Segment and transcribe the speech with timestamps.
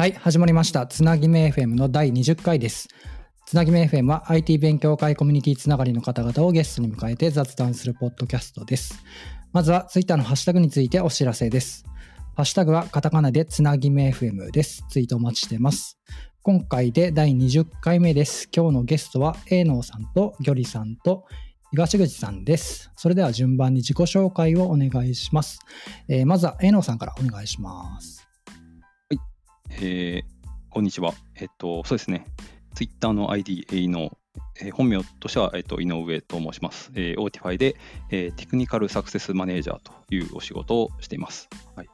[0.00, 0.86] はい、始まりました。
[0.86, 2.88] つなぎめ FM の第20回です。
[3.44, 9.04] つなぎめ FM は IT 勉強会コミュニティつながりの方々をゲストに迎えて雑談するポッドキャストです。
[9.52, 11.84] まずは Twitter のハッシュタグについてお知らせです。
[12.34, 14.86] ハッシュタグはカタカナでつなぎめ FM です。
[14.88, 15.98] ツイートお待ちしてます。
[16.40, 18.48] 今回で第20回目です。
[18.56, 21.26] 今日のゲストは A のさんとギョリさんと
[21.72, 22.90] 東口さんです。
[22.96, 25.58] それでは順番に自己紹介をお願いします。
[26.08, 28.19] えーまずは A のさんからお願いします。
[29.70, 30.40] えー
[30.72, 31.14] こんにちは。
[31.34, 32.24] えっと、そうですね。
[32.76, 34.16] ツイッターの ID、えーの、
[34.60, 36.92] えー本名としては、えっと、井上と申します。
[36.94, 37.76] えー、 Autify で、
[38.10, 41.48] えー Technical Success Manager というお仕事をしています。
[41.74, 41.88] はい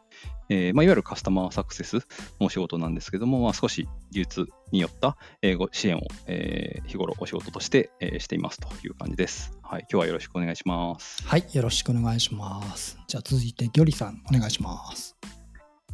[0.48, 1.96] えーまあ、いわゆるカスタマーサクセス
[2.38, 9.56] のお仕事なんですけども、まあ、少し技術に寄った、えーご支援を、えー日頃お仕事として、えーしていますという感じです。
[9.62, 11.26] はい、今日はよろしくお願いします。
[11.26, 12.98] はい、よろしくお願いします。
[13.08, 15.16] じゃあ続いてぎょりさんお願いします。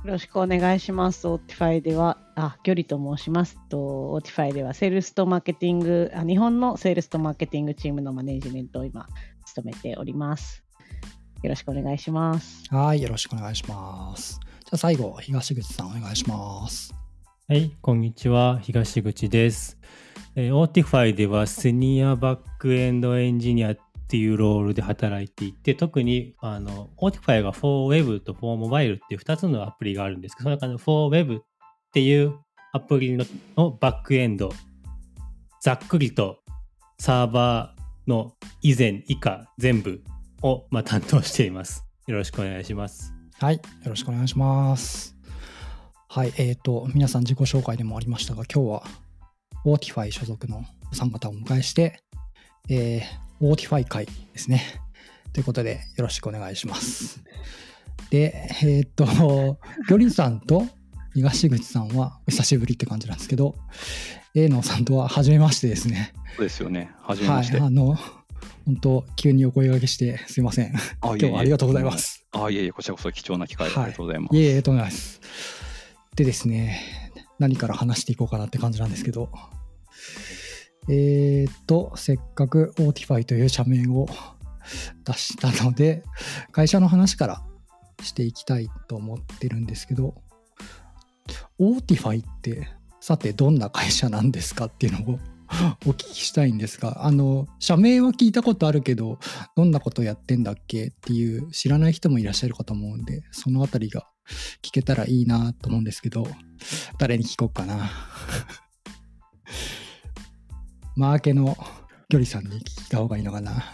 [0.04, 1.28] よろしくお願いします。
[1.28, 3.56] Autify では、あ、ぎょりと申します。
[3.68, 9.06] と Autify では、セールスとマーケティングあ、日本のセールスとマーケティングチームのマネジメントを今、
[9.46, 10.64] 務めております。
[11.44, 12.64] よろしくお願いします。
[12.74, 14.40] はい、よろしくお願いします。
[14.42, 16.92] じゃあ最後、東口さんお願いします。
[17.48, 18.58] はい、こんにちは。
[18.60, 19.78] 東口です。
[20.34, 23.76] えー、 Autify では Senior Backend Engineer
[24.12, 31.42] っていうロールで働いていて、特にあの Autify が 4Web と 4Mobile っていう2つのアプリがあるんですけど、その中の 4Web っ
[31.94, 32.34] ていう
[32.74, 33.24] アプリの
[33.56, 34.52] のバックエンド、
[35.62, 36.40] ざっくりと
[36.98, 40.02] サーバーの以前、以下、全部
[40.42, 41.86] を、まあ、担当しています。
[42.06, 43.14] よろしくお願いします。
[43.38, 45.16] はい、よろしくお願いします。
[46.10, 48.82] はい、えっ、と、皆さん自己紹介でもありましたが、今日は
[49.64, 52.02] Autify 所属のお三方をお迎えして、
[52.68, 54.62] えー、 Autify 会ですね。
[55.32, 57.24] ということで、よろしくお願いします。
[58.08, 59.04] で、えっ、と、
[59.88, 60.64] ぎょりさんと
[61.12, 63.56] 東口さんはお久しぶりって感じなんですけど、
[64.36, 66.12] A のさんとは初めましてですね。
[66.36, 66.92] そうですよね。
[67.02, 67.58] はじめまして。
[67.58, 67.98] はい、あの、
[68.64, 70.76] 本当急にお声掛けしてすいません。
[70.76, 71.98] あ今日はありがとうございま。
[71.98, 72.24] す。
[72.30, 74.36] あいえいえ、こちらこそ貴重な機会はいありがとうございます。
[74.36, 75.20] いえいえ、とんでもないです。
[76.14, 79.30] でですね、何から話していこうかなって感じなんですけど、
[80.88, 84.08] えーっと、せっかく Otify という社名を
[85.04, 86.02] 出したので、
[86.50, 87.42] 会社の話から
[88.02, 90.14] していきたいと思ってるんですけど、
[91.60, 92.68] Otify って、
[93.00, 95.18] さてどんな会社なんですかっていうのを
[95.86, 99.18] お聞きしたいんですが、あの、社名は聞いたことあるけど、
[99.56, 104.08] どんなことやってんだっけっていう知らない人もいらっしゃるかと思うんで、そのあたりが
[104.62, 106.26] 聞けたらいいなと思うんですけど、
[106.98, 107.90] 誰に聞こうかな。
[110.94, 111.56] マーケの
[112.10, 113.64] ギョリさんに聞いた方がいいのかな。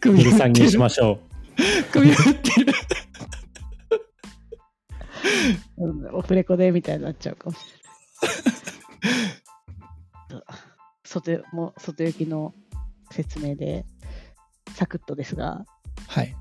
[0.00, 1.92] 首ギリさんにしまししょう。
[1.92, 2.72] 首振ってる。
[5.78, 7.60] う んオフレコでみたいになっちゃうかもし
[10.30, 10.44] れない。
[11.04, 12.52] 外も外行きの
[13.12, 13.86] 説明で、
[14.74, 15.64] サクッとですが、
[16.08, 16.34] はい。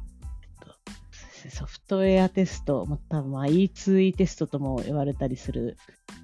[1.49, 5.77] ソフトウェアテスト、またまあ E2E テストとも言われたりする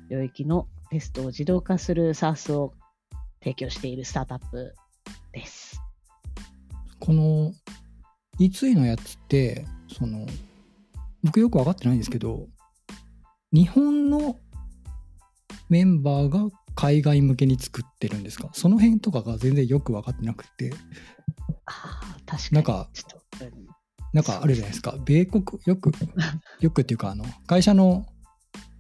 [0.09, 2.73] 領域のテストを自動化する SaaS を
[3.43, 4.75] 提供しているスタートアップ
[5.33, 5.81] です。
[6.99, 7.53] この
[8.39, 10.25] E2 のやつって、その、
[11.23, 12.47] 僕よく分かってないんですけど、
[13.51, 14.39] 日本の
[15.69, 18.49] メンバーが海外向けに作ってるんですか？
[18.53, 20.71] その辺とかが全然よく分かってなくて、
[21.65, 22.55] ああ、確かに。
[22.55, 22.89] なんか
[24.13, 24.95] なんかあるじゃないですか。
[25.03, 25.91] 米国、よく、
[26.59, 28.05] よくっていうか、あの、会社の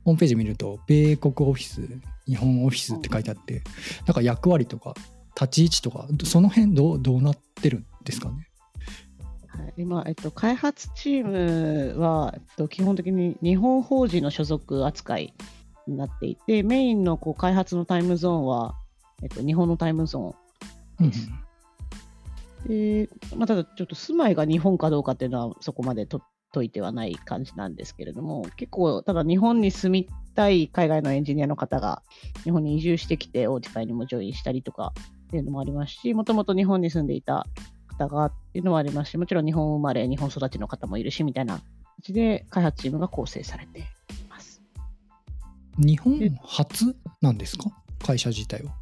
[0.03, 1.81] ホームページ見ると、米国オフィス、
[2.25, 3.63] 日本オフィスって書いてあって、
[4.05, 4.95] なんか役割とか、
[5.35, 8.47] 立ち位置とか、その辺どう、どうなってるんですかね？
[9.47, 15.33] はい、今、えっと、開発チームは、えっと、基本的に日本法人の所属扱い
[15.87, 18.75] になっていて、メインのこう開発のタイムゾーンは、
[19.21, 20.35] えっと、日本のタイムゾーン
[20.99, 23.07] うんうんです。
[23.07, 26.21] で、まあ、ただちょっと住まいが日本かどうかっていうのはそこまでと
[26.53, 32.03] 問いてはない感じなんですけれども、結構、ただ日本に住みたい海外のエンジニアの方が
[32.43, 34.93] 日本に移住してきて、 Autify にもジョインしたりとか
[35.27, 37.47] っていうのもありますし、もともと日本に住んでいた
[37.97, 41.61] 方がっていうのもありますし、もちろん日本生まれ、日本育ちの方もいるしみたいな
[41.97, 43.83] 形で開発チームが構成されてい
[44.29, 44.61] ます。
[45.77, 47.71] 日本初なんですか？
[48.03, 48.73] 会社自体は。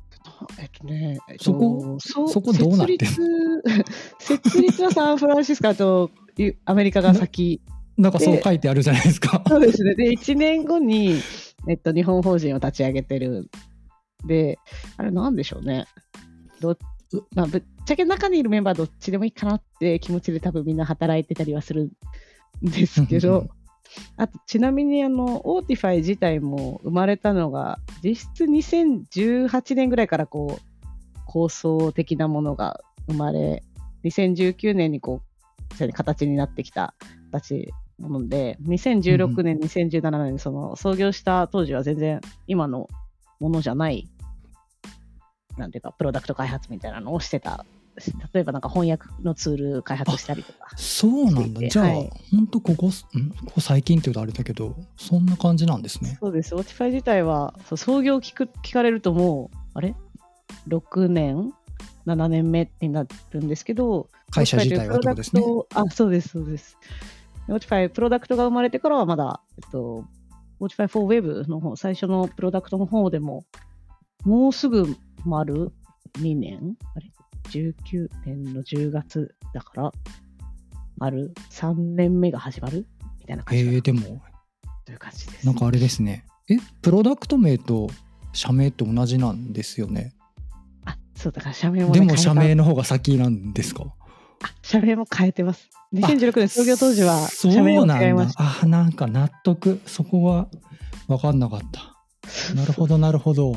[0.60, 3.84] えっとね、えっとそこそそこどうなって設立
[4.20, 6.12] 設立はサンフランシスコと
[6.66, 7.62] アメリカが先
[8.00, 9.44] なんかそう書いてあるじゃないですか。
[9.48, 9.94] そうですね。
[9.94, 11.16] で、1年後に、
[11.68, 13.50] えっと、日本法人を立ち上げてる。
[14.26, 14.58] で、
[14.96, 15.86] あれなんでしょうね。
[16.62, 16.78] ど
[17.36, 21.92] まあ、ぶっちゃけ中にいるメンバーどっちでもいいかなって気持ちで多分みんな働いてたりはする
[22.66, 23.50] んですけど、
[24.18, 33.64] あと、ちなみに、あの、 Autify 自体も生まれたのが、実質2018年ぐらいからこう、構想的なものが生まれ、
[34.04, 36.94] 2019年にこう、形になってきた
[37.32, 42.88] 形なので、2016年、2017年その創業した当時は全然今の
[43.40, 44.08] ものじゃない、
[45.58, 47.66] なんていうか、プロダクト開発みたいなのをしてた
[48.34, 50.70] 例えばなんか翻訳のツール開発したりとか。
[50.76, 51.68] そうなんだ。
[51.68, 52.92] じゃあ、はい、本当ここん？
[52.92, 52.96] こ
[53.56, 56.18] こ最近っていうとあれだけどそんな感じなんですね。
[56.22, 56.56] そうです。
[56.56, 59.96] Autify 自体はそう創業聞く聞かれるともうあれ
[60.68, 61.54] ？6年
[62.06, 65.44] ？7年目になるんですけど会社自体はってことですね。
[65.76, 66.78] あそうですそうです。
[67.48, 70.06] Autify プロダクトが生まれてからはまだ、えっと、
[70.60, 73.44] Autify for Web の方最初のプロダクトの方でも
[74.24, 75.72] もうすぐ丸
[76.20, 76.76] 2年？
[76.96, 77.12] あれ？
[77.50, 79.92] 19年の10月だから、
[80.98, 82.86] 丸3年目が始まる？
[83.20, 83.64] みたいな感じ。
[83.64, 84.22] えー、でも、
[84.86, 85.46] という感じです。
[85.46, 86.26] なんかあれですね。
[86.50, 87.90] え、プロダクト名と
[88.34, 90.14] 社名って同じなんですよね？
[90.86, 93.84] あ、そうだから社名も、ね、でも社名の方が先なんですか？
[94.42, 95.70] あ、社名も変えてます。
[95.94, 98.44] 2016年創業当時は社名を変えました。
[98.64, 99.82] あ、なんか納得。
[99.86, 100.48] そこは
[101.08, 101.96] 分かんなかった。
[102.56, 103.56] なるほど、なるほど。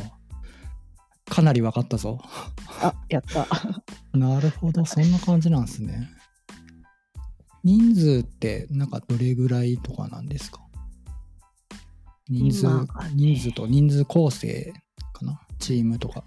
[1.28, 2.19] かなり分かったぞ。
[2.82, 3.46] あ、やった。
[4.16, 6.08] なるほど、そんな感じなんですね。
[7.64, 10.60] 人数ってなんかどれぐらいとかなんですか？
[12.28, 14.72] 人数、ね、人数と人数構成
[15.12, 15.40] かな？
[15.58, 16.24] チームとか。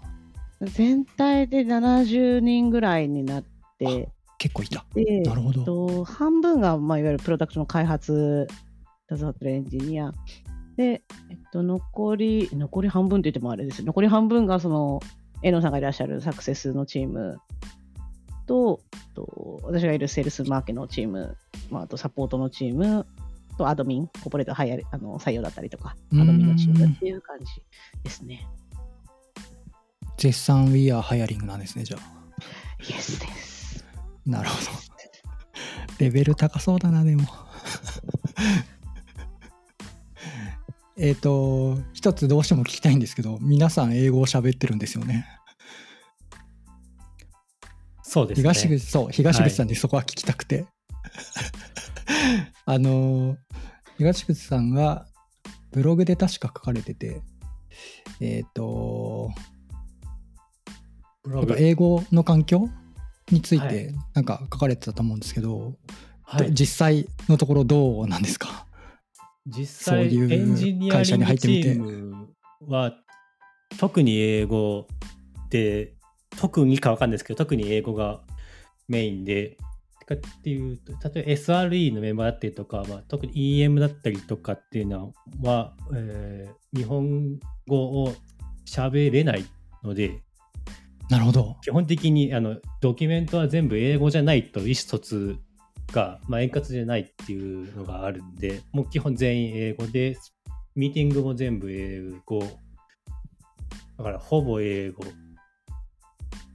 [0.62, 3.44] 全体で70人ぐらいになっ
[3.78, 4.08] て、
[4.38, 4.86] 結構いた。
[5.28, 5.64] なるほど。
[5.64, 8.46] と半分が、まあ、いわゆるプロダクトの開発、
[9.08, 10.12] 携わってるエンジニア。
[10.76, 15.00] で、えっと、残り、残り半分って言ってもあれです残り半分がその、
[15.42, 17.38] 江野さんがいらっしゃるサクセスのチーム
[18.46, 18.80] と、
[19.14, 21.36] と私がいるセールスマーケのチーム、
[21.70, 23.06] まあ、あとサポートのチーム
[23.56, 27.46] とアドミン、コーポレートハイあの採用だったりとか、アドミンのチームっていう感じ
[28.04, 28.46] ですね。
[30.18, 32.00] 絶賛 We are hiring なんですね、じゃあ。
[32.86, 33.84] イエスです。
[34.26, 34.60] なるほど。
[35.98, 37.24] レベル高そうだな、でも。
[40.98, 45.26] えっと、一つどうしても聞きたいんですけど、皆さん英語を喋ってるんですよね。
[48.02, 48.42] そうですね。
[48.42, 50.62] 東口、そう、東口さんにそこは聞きたくて。
[50.62, 50.66] はい、
[52.64, 53.36] あの、
[53.98, 55.06] 東口さんが
[55.72, 57.20] ブログで確か書かれてて、
[58.20, 59.30] えっ、ー、と、
[61.58, 62.70] 英語の環境
[63.30, 65.74] についてなんか書かれてたと思うんですけど、
[66.22, 68.65] はい、実際のところどうなんですか？
[69.46, 72.28] 実際エンジニアリングチーム
[72.66, 72.92] は
[73.78, 74.86] 特に英語
[75.50, 75.94] で
[76.38, 78.20] 特にか分かんないですけど特に英語が
[78.88, 79.56] メインで
[80.06, 85.12] かっていうと例えば SRE のメンバーだったりとか、まあ、特に EM だったりとかっていうの
[85.42, 88.14] は、えー、日本語を
[88.66, 89.44] 喋れない
[89.82, 90.22] ので
[91.08, 91.56] なるほど。
[91.62, 95.36] 基本的にあのドキュメントは全部英語じゃないと意思疎通
[95.92, 100.16] が、まあ、円滑じゃないっていうのがあるんでもう基本全員英語で
[100.74, 102.40] ミーティングも全部英語
[103.98, 105.04] だからほぼ英語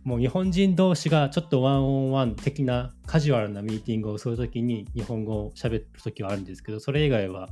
[0.04, 7.50] もう日本人同士がちょっとワンオンワン的なカジュアルなミーティングをするときに日本語を喋るときはあるんですけど、それ以外は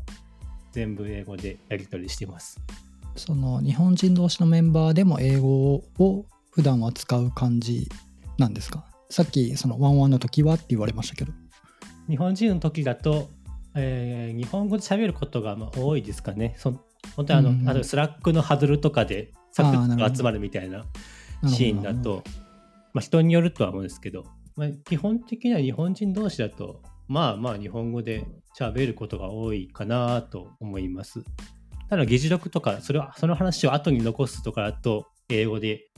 [0.72, 2.60] 全部英語でやり取りしてます。
[3.16, 7.88] その日本人同士のメンバーでも英語を普段は使う感じ
[8.40, 8.84] なんですか？
[9.12, 11.34] さっきその one on one の時はって言われましたけど。
[12.10, 13.30] 日本人の時だと、
[13.76, 16.56] えー、日本語で喋ることがまあ多いですかね。
[16.58, 16.72] そ
[17.16, 20.86] 本当にあの、うん、あ Slack の huddle とかでサクッと集まるみたいな
[21.48, 22.24] シーンだと、
[22.94, 24.26] まあ、人によるとは思うんですけど、
[24.56, 28.26] まあ、基本的には日本人同士だと、まあまあ日本語で
[28.58, 31.24] 喋ることが多いかなと思います。
[31.90, 35.90] ただ議事録とか、それはその話を後に残すとかだと、英語で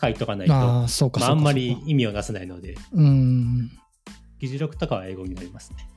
[0.00, 0.86] 書いとかないと、あ
[1.20, 3.70] まあ、あんまり意味をなさないので、うん
[4.44, 5.88] 議事録とかは英語になりますね。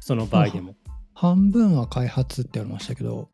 [0.00, 0.74] その場合でも。
[1.14, 3.30] 半分は開発って言われましたけど、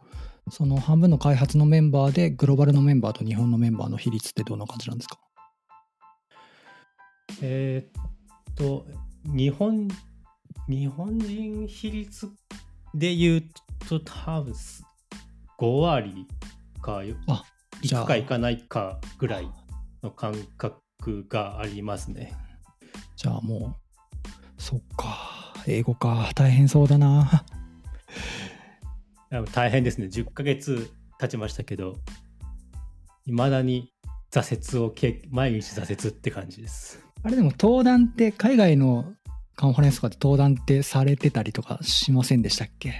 [0.50, 5.18] その半分の開発のメンバーで、グローバルのメンバーと日本のメンバーの比率ってどんな感じなんですか？
[7.42, 8.86] えー、っと、
[9.24, 9.88] 日本、
[10.68, 12.30] 日本人比率
[12.94, 13.42] で言う
[13.88, 14.54] と、多分
[15.58, 16.28] 5割
[16.80, 17.16] か、い
[17.88, 19.48] くかいかないかぐらい
[20.04, 22.32] の感覚がありますね。
[23.16, 23.81] じゃあもう、
[24.62, 27.44] そっか、英語か、大変そうだな。
[29.52, 30.06] 大変ですね。
[30.06, 30.88] 10ヶ月
[31.18, 31.96] 経ちましたけど、
[33.26, 33.92] いまだに
[34.30, 34.94] 挫折を
[35.32, 37.04] 毎日挫折って感じです。
[37.24, 39.12] あれでも登壇って海外の
[39.56, 42.92] カンファレンスとかで登壇ってされてたりとかしませんでしたっけ？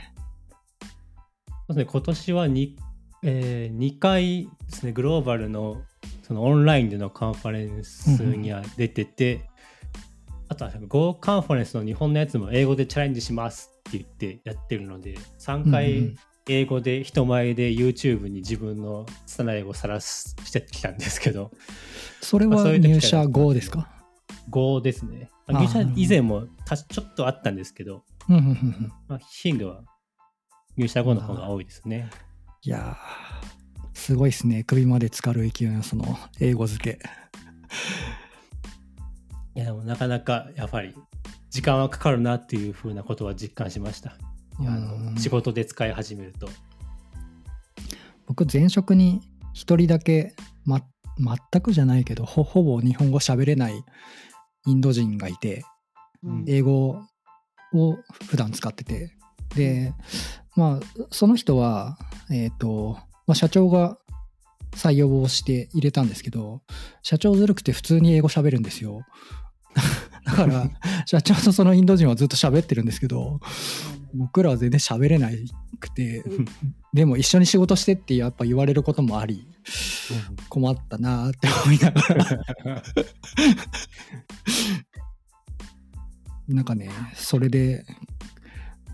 [1.69, 2.76] そうですね、今年は 2,、
[3.23, 5.81] えー、2回ですね、グローバルの
[6.25, 9.51] そのオンラインでのカンファレンスには出てて、
[10.52, 16.14] あとは Go カンファレンスの日本のやつも英語でチャレンジしますって言ってやってるので、3回
[16.47, 21.52] 英語で人前で YouTube に自分の拙い英語をさらしてきたんですけど、
[22.21, 23.88] それは入社後ですか
[24.50, 25.30] ？Go ですね。
[25.49, 28.04] 入社以前もたちょっとあったんですけど、
[29.09, 29.82] まあ、頻度は
[30.76, 32.11] 入社後の方が多いですね。
[32.62, 34.64] いやー、すごいですね。
[34.64, 36.99] 首まで浸かる勢いのその英語付け。
[39.54, 40.94] いやでもなかなかやっぱり
[41.50, 44.12] 時間はかかるなっていうふうなことは実感しました。
[44.12, 44.16] あ
[44.61, 46.49] うんの仕事で使い始めると。
[48.26, 49.21] 僕、前職に
[49.52, 50.80] 一人だけ、ま、
[51.18, 53.85] 全くじゃないけどほ、ほぼ日本語喋れない
[54.66, 55.64] インド人がいて、
[56.23, 57.02] うん英語
[57.75, 57.97] を
[58.28, 59.11] 普段使ってて、
[59.54, 59.92] で、
[60.56, 61.99] まあ、その人は、
[62.30, 63.99] えっ、と、まあ、社長が
[64.73, 66.62] 採用をして入れたんですけど、
[67.02, 69.02] 社長ずるくて普通に英語喋るんですよ。
[70.25, 70.71] だから、
[71.07, 73.41] 社長とそのインド人はずっと喋ってるんですけど、
[74.14, 75.31] 僕らは全然喋れな
[75.81, 76.23] くて、
[76.93, 79.47] でも一緒に仕事してってやっぱ言われることもあり、
[80.49, 82.43] 困ったなーって思いながら。
[86.49, 87.87] なんかね、それで、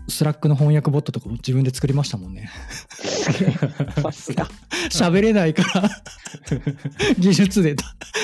[0.09, 2.49] Slack の翻訳ボットとかも自分で作りましたもんね。
[4.01, 4.47] さすが。
[4.89, 5.89] 喋れないから、
[7.17, 7.75] 技術で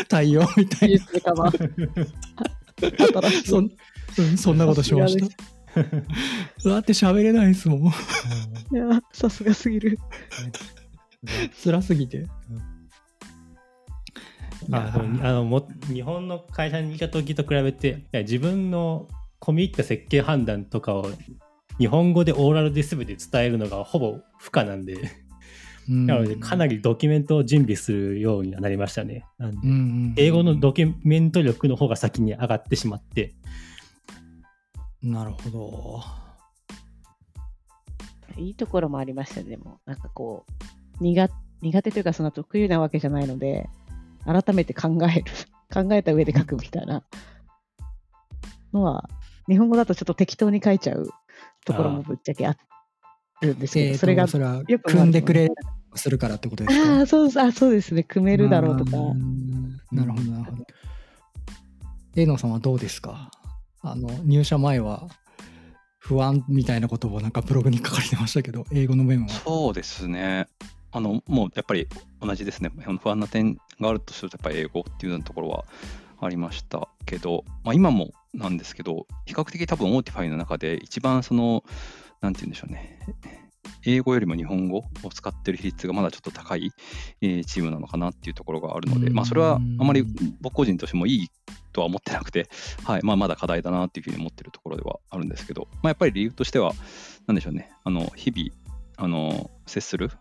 [0.07, 0.97] 対応みたいな。
[0.97, 1.51] 技術かな。
[3.45, 3.69] そん
[4.17, 5.25] うんそんなことしました。
[6.69, 7.79] だって喋れないですもん。
[7.79, 7.83] い
[8.75, 9.99] や、さすがすぎる。
[11.63, 12.25] 辛すぎて。
[14.71, 19.07] ああのも日本の会社にいた時と比べて自分の
[19.39, 21.11] 込み入った設計判断とかを
[21.77, 29.24] 日本語でオーラルで全て伝えるのがほぼ不可なんで、うんなのでかなりドキュメントを準備するようにはなりましたね。
[30.17, 33.36] 英語のドキュメント力の方が先に上がってしまって、
[35.03, 36.01] なるほど。
[38.38, 39.79] いいところもありましたね、でも。
[39.86, 40.46] なんかこ
[41.00, 41.29] う、苦
[41.62, 43.70] 苦手というか、そんな得意なわけじゃないので、
[44.25, 45.24] 改めて考える。
[45.74, 47.03] 考えた上で書くみたいな
[48.72, 49.10] のは、
[49.48, 51.10] 日本語だとちょっと適当に書いちゃう
[51.65, 52.55] ところもぶっちゃけあ
[53.41, 55.50] るんですけど、それが、それはよく組んでくれ
[55.95, 56.98] するからってことですか？
[57.00, 58.91] ああ、そうですあそうですね、組めるだろうとか
[59.91, 60.65] なるほど、なるほど。
[62.15, 63.29] 営野さんはどうですか？
[63.81, 65.07] あの入社前は
[66.00, 69.29] 不安みたいなことをなんかブログに書かれてましたけど、英語の面は？
[69.29, 70.48] そうですね。
[70.91, 71.88] あの、もうやっぱり
[72.22, 72.72] 同じですね。
[72.86, 75.65] あの不安な点があるとすると、やっぱり英語っていうようなところは
[76.22, 81.63] ありましたけど、まあ、今もなんですけど、比較的多分 Autify の中で一番その、
[82.21, 82.99] なんて言うんでしょうね。
[83.87, 86.71] 英語よりも日本語を使ってる比率がまだちょっと高い、
[87.21, 90.05] えーチームなのかなっていうところがあるので、まあ、それはあまり
[90.41, 91.27] 僕個人としてもいい
[91.71, 92.47] とは思ってなくて、
[92.83, 96.73] はいまあ、まだ課題だなっていうふうに思ってるところではあるんですけど、まあ、やっぱり理由としては、
[97.27, 98.49] なんでしょうね、あの日々
[98.97, 100.11] あの接する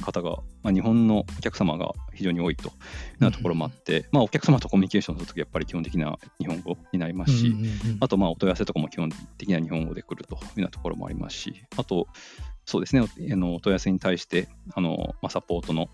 [0.00, 2.72] 方が、まあ、日本のお客様が非常に多いというよ
[3.20, 7.96] うなところもあって、まあ、お客様とコミュニケーションするとき、やっぱり基本的な日本語になりますし、うんうんうん。
[8.00, 12.06] あと、まあ、お問い合わせとかも基本的には日本語で来るというようなところもありますし、あと、
[12.64, 15.90] そうですね、おあのお問い合わせに対して、あのまあ、サポートの、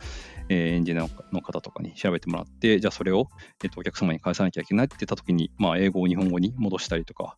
[0.51, 3.29] えーエンジニアの方とかに調べてもらって、じゃあそれを、
[3.65, 7.37] えっとお客様に返さなきゃいけないって言ったときに、まあ、英語を日本語に戻したりとか、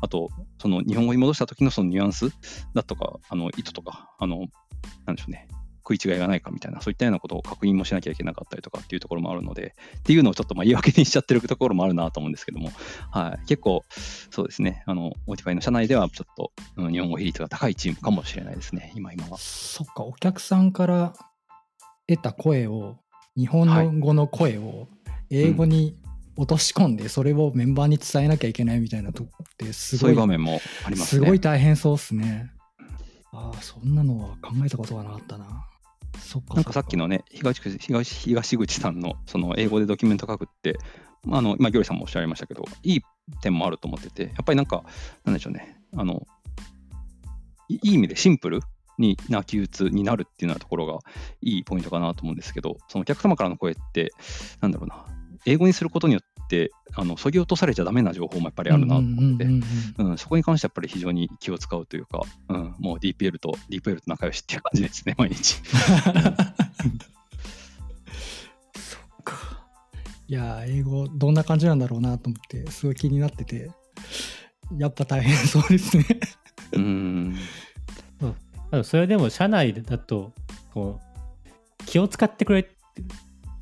[0.00, 0.28] あと、
[0.58, 2.30] その日本語に戻した時のそのニュアンス
[2.74, 4.46] だとか、あの意図とか、あの、
[5.06, 5.48] なんでしょうね、
[5.88, 12.70] 食い違いがないかみたいな、そういったようなことを確認もしなきゃいけなかったりとかっていうところもあるので、っていうのをちょっとまあ言い訳にしちゃってるところもあるなと思うんですけども、
[13.10, 13.84] はい、結構、
[14.30, 19.38] そうですね、あの、 Autify の社内ではちょっと、うん日本語比率が高いチームかもしれないですね、今今は。
[19.38, 21.14] そっか、お客さんから
[22.06, 22.96] 得た声を、
[23.36, 24.88] 日本の語の声を
[25.30, 25.96] 英語に
[26.36, 31.28] 落とし込んで、それをメンバーに伝えなきゃいけないみたいなとこって、すそうごい場面もありますすね。
[31.28, 32.52] ごい大変そうっすね。
[33.32, 35.67] ああ、そんなのは考えたことがなかったな。
[36.18, 36.54] そっか。
[36.54, 40.78] なんかさっきのね、東口東東口さんのその英語でドキュメント書くって、
[41.24, 43.00] まあ、あの今、ギョリさんもおっしゃいましたけど、いい
[43.42, 44.84] 点もあると思ってて、やっぱりなんか、
[45.24, 46.26] なんでしょうね、あの
[47.68, 48.60] いいい意味でシンプル
[48.98, 50.98] にな記述になるっていうようなところが
[51.40, 54.12] いいポイントかなと思うんですけど、そのお客様からの声って、
[54.60, 55.04] なんだろうな、
[55.46, 59.46] 英語にすることによってて、あのそぎ落とされちゃダメな情報もやっぱりあるなと思って
[60.16, 65.60] そこに関してはやっぱり非常に気を使うというか、うん、もう DPL と DPL と仲良しっていう感じですね、 毎日。
[68.74, 69.62] そっか。
[70.26, 73.70] いやー、英語どんな感じなんだろうなと思って、すごい気になってて、
[74.76, 76.04] やっぱ大変そうですね。
[76.72, 77.36] うん。
[78.70, 80.32] あのそれでも社内だと
[80.74, 82.68] こう気を使ってくれ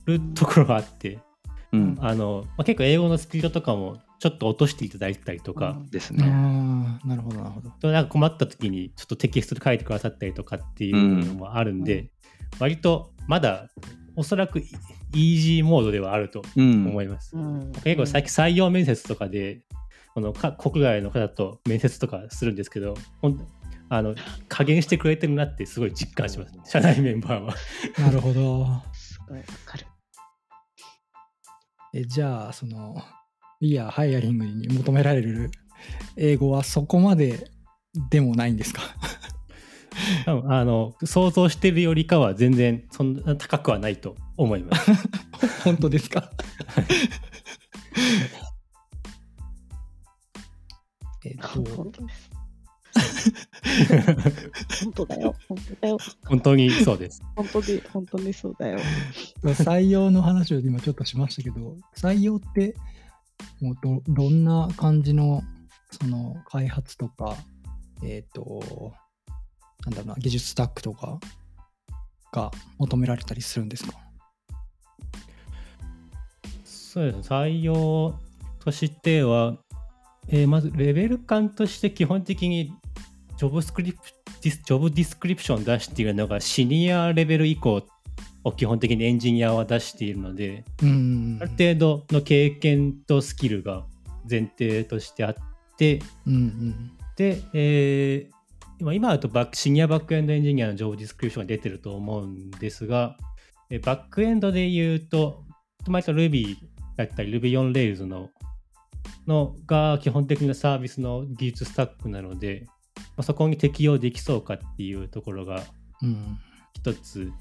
[0.06, 1.18] るところがあって
[1.76, 1.98] うん。
[2.00, 6.24] あの、まあ、結構英語のスピードとかもちょっと落としていただいたりとか、あですね。
[6.24, 7.70] あ、なるほど、なるほど。
[7.80, 12.10] となんか困った時にちょっとテキストで書いてくださったりとかっていうのもあるんで、
[12.58, 13.68] 割とまだ
[14.14, 14.64] おそらくイ
[15.14, 16.86] イージーモードではあるとうん。
[16.86, 17.36] 思います。
[17.36, 19.62] うん結構最近採用面接とかで
[20.14, 23.46] このか国外の方と面接とかするんですけどほん
[23.88, 24.14] あの
[24.48, 27.54] 加減してくれてるなってすごい実感します、社内メンバーは。
[27.98, 28.66] なるほど。
[28.92, 29.86] すごいわかる。
[31.98, 33.02] えじゃあ、その、
[33.60, 35.50] いや、ハイアリングに求められる
[36.16, 37.50] 英語はそこまで
[38.10, 38.82] でもないんですか？
[40.26, 44.90] 多分あの想像してるよりかは全然そんな高くはないと思います。
[45.64, 46.30] 本当ですか？
[51.24, 51.92] えっと、
[54.84, 55.34] 本当だよ。
[55.48, 55.98] 本当だよ。
[56.24, 57.22] 本当にそうです。
[57.34, 58.78] 本当に、本当にそうだよ。
[59.42, 62.74] 採用の話を今ちょっとしましたけど、採用って
[63.60, 65.42] もうどどんな感じの
[65.90, 67.36] その開発とか、
[68.02, 68.92] えっ、と、
[69.84, 71.18] なんだろうな、技術スタックとか
[72.32, 73.94] が求められたりするんですか？
[76.64, 78.18] そうですね採用
[78.60, 79.58] としては、
[80.28, 82.72] えーまずレベル感として基本的に
[83.36, 83.98] ジョブスクリプ
[84.42, 87.82] ディス job description 出しているのがシニアレベル以降
[88.44, 91.38] を基本的にエンジニアは出しているので、うん。
[91.40, 93.84] ある程度の経験とスキルが
[94.28, 95.34] 前提としてあっ
[95.76, 96.90] て、うんうん。
[97.16, 98.36] で、えー
[98.78, 103.16] 今今だとバックシニアバックエンドエンジニアの job description が出てると思うんですが、
[103.70, 105.44] えーバックエンドで言うと、
[105.88, 106.56] 割と Ruby
[106.96, 108.28] だったり Ruby on Rails の
[109.26, 112.66] のが基本的なサービスの技術スタックなので、
[112.96, 115.62] まあ、そこに適用できそうかっていうところが
[116.02, 116.38] うん
[116.74, 117.32] 一つ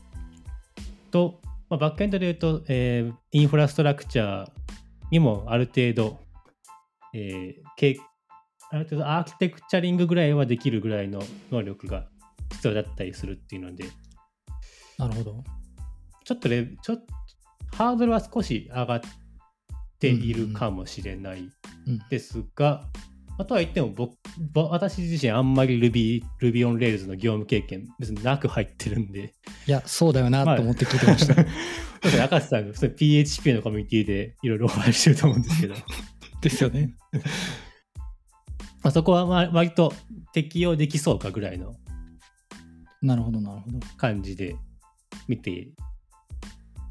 [1.11, 1.39] と、
[1.69, 4.51] まあ、バックエンドで言うと、えーインフラストラクチャー
[5.11, 6.19] にもある程度、
[7.13, 7.97] えーけ
[8.71, 12.07] ある程度アーキテクチャリングぐらいはできるぐらいの能力が
[12.51, 13.85] 必要だったりするっていうので、
[14.97, 15.43] なるほど。
[16.23, 17.03] ちょっとレちょっと
[17.75, 19.01] ハードルは少し上がっ
[19.99, 21.49] ているかもしれない
[21.87, 22.85] うんですが、
[23.37, 24.15] まあとは言っても僕
[24.53, 29.33] ぼ私自身あんまり Ruby, Ruby on Rails の業務経験別になく入ってるんで、
[29.67, 31.33] いや、そうだよなまあと思って聞いてました。
[31.35, 31.45] そう
[32.03, 35.75] ですね、赤瀬さん、それ PHP のコミュニティでいろいろお話ししてると思うんですけど、
[36.41, 36.95] ですよね。
[38.83, 39.93] まあそこはまあ割と
[40.33, 41.75] 適用できそうかぐらいの
[43.05, 43.79] なるほど、なるほど。
[43.97, 44.55] 感じで
[45.27, 45.69] 見て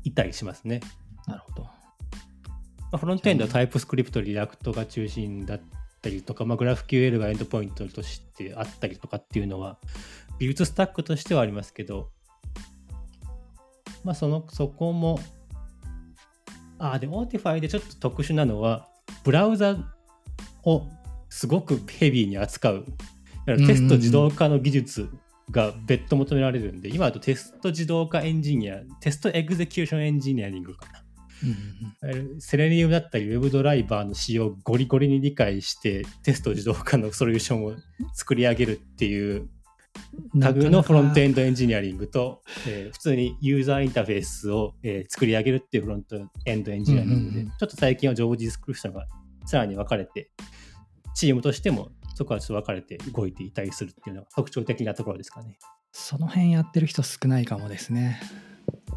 [0.05, 0.81] いたりしますね。
[1.27, 1.63] なるほど。
[1.63, 1.71] ま
[2.93, 5.61] あ、フロントエンドはタイプスクリプト、リラクトが中心だっ
[6.05, 9.79] たりとか、まあ、GraphQL がエンドポイントとしてあったりとかっていうのは、
[10.39, 12.11] 技術スタックとしてはありますけど、
[14.05, 15.19] まあその、そこも、
[16.79, 18.89] あ、で、Autify でちょっと特殊なのは、
[19.25, 19.77] ブラウザ
[20.65, 20.83] を
[21.31, 22.85] すごくヘビーに扱う。
[23.47, 25.09] だからテスト自動化の技術
[25.51, 31.04] が別途求められるんで、今だとテスト自動化エンジニア、 test execution engineering かな。
[31.43, 37.75] うんうんうん Selenium だったり、 WebDriver の仕様をゴリゴリに理解して、テスト自動化のソリューションを
[38.15, 39.49] 作り上げるっていう
[40.41, 49.07] タグのフロントエンンドエンジニアリングと、えー普通にユーザーインターフェースを、えー作り上げるっていうフロントエンドエンジニアリングで、うんうんうんちょっと最近はジョブディスクリプションが
[49.47, 50.31] さらに分かれて、
[51.15, 55.59] チームとしてもそこはちょっと分かれて動いていたりするっていうのが特徴的なところですかね。
[55.93, 58.21] その辺やってる人少ないかもですね。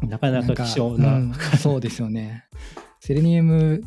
[0.02, 2.44] なかなか希少なうんそうですよね。
[3.00, 3.82] セレニウム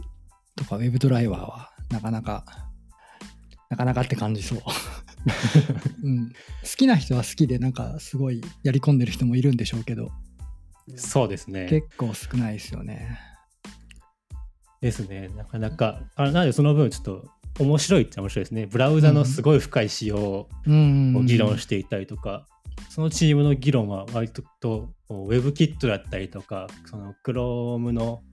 [0.56, 2.46] とかウェブドライバーはなかなか、
[3.70, 4.60] なかなかって感じそう。
[6.04, 6.34] うん、好
[6.78, 10.12] きな人は好きで、なんかすごいやり込んでる人もいるんでしょうけど、
[10.96, 11.68] そうですね。
[11.70, 13.20] 結構少ないですよね。
[14.82, 15.30] ですね。
[15.36, 18.66] なかなか、あなのでその分ちょっと面白いって面白いですね。
[18.66, 22.48] ブラウザのすごい深い仕様うんを議論していたりとか、
[22.90, 24.44] そのチームの議論は割と
[25.12, 28.24] と WebKit だったりとか、その Chrome の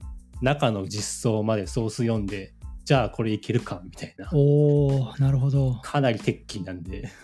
[0.41, 2.53] 中の実装までソース読んで、
[2.85, 4.29] じゃあこれいけるかみたいな。
[4.31, 5.75] おー、なるほど。
[5.83, 7.09] かなり鉄器なんで。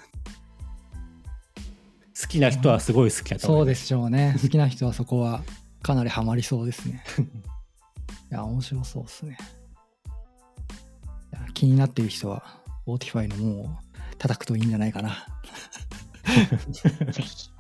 [2.21, 3.61] 好きな人はすごい好きだと思いま。
[3.61, 4.35] そうですしょうね。
[4.41, 5.43] 好きな人はそこは
[5.81, 7.03] かなりハマりそうですね。
[8.31, 9.37] いや、面白そうですね。
[11.53, 15.25] 気になっている人は、Spotify のもう叩くといいんじゃないかな。
[17.11, 17.54] ぜひ。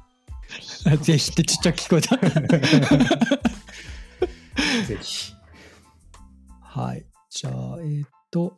[1.01, 2.17] ぜひってちっちゃく聞こえた。
[4.87, 5.33] ぜひ。
[6.61, 7.05] はい。
[7.29, 8.57] じゃあ、えーっと、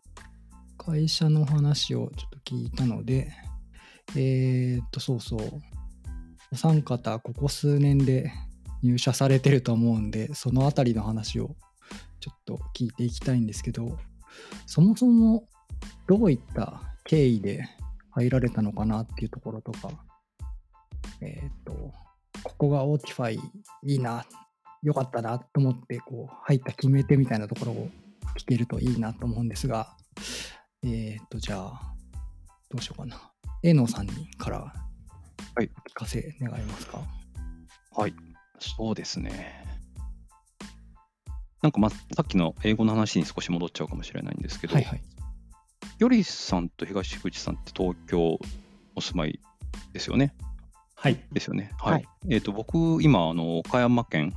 [0.78, 3.32] 会社の話をちょっと聞いたので、
[4.16, 5.62] えーっと、そうそう。
[6.52, 8.32] お三方ここ数年で
[8.82, 11.56] 入社されてると思うんでそのあたりの話を
[12.20, 13.98] ちょっと聞いていきたいんですけど
[14.66, 15.44] そもそも
[16.08, 17.68] どういった経緯で
[18.12, 19.92] 入られたのかなっていうところとか
[21.22, 21.74] えっ、と
[22.44, 23.40] ここが Autify
[23.84, 24.26] いいな
[24.84, 27.90] 良かったなと思ってこう入った決め手みたいなところを
[28.38, 29.96] 聞けるといいなと思うんですが
[30.84, 31.82] えっ、とじゃあ
[32.70, 33.32] どうしようかな。
[33.64, 37.02] えのさんにからはいお聞かせ願いますか？
[37.92, 38.14] はい、
[38.60, 39.66] そうですね。
[41.64, 45.02] なんか、ま、さっきの英語の話に少し戻っちゃうかもしれないんですけど、はいはい。
[45.98, 48.38] よりさんと東口さんって東京
[48.96, 49.40] お住まい
[49.92, 50.36] ですよね？
[50.98, 51.24] はい。
[51.32, 51.72] ですよね。
[51.80, 51.94] はい。
[51.94, 54.34] はいえっ、と、僕、今、あの、岡山県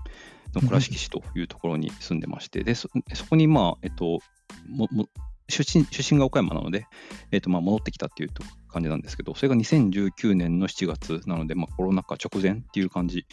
[0.55, 4.21] の倉敷市というところに住んでまして、で、そそこに、まあ、えっ、と、
[4.69, 5.09] もも
[5.49, 6.87] 出身出身が岡山なので、
[7.33, 13.27] えっとまあ、戻ってきたっていうと感じなんですけど、それが2019年の7月なので、まあ、コロナ禍直前っていう感じ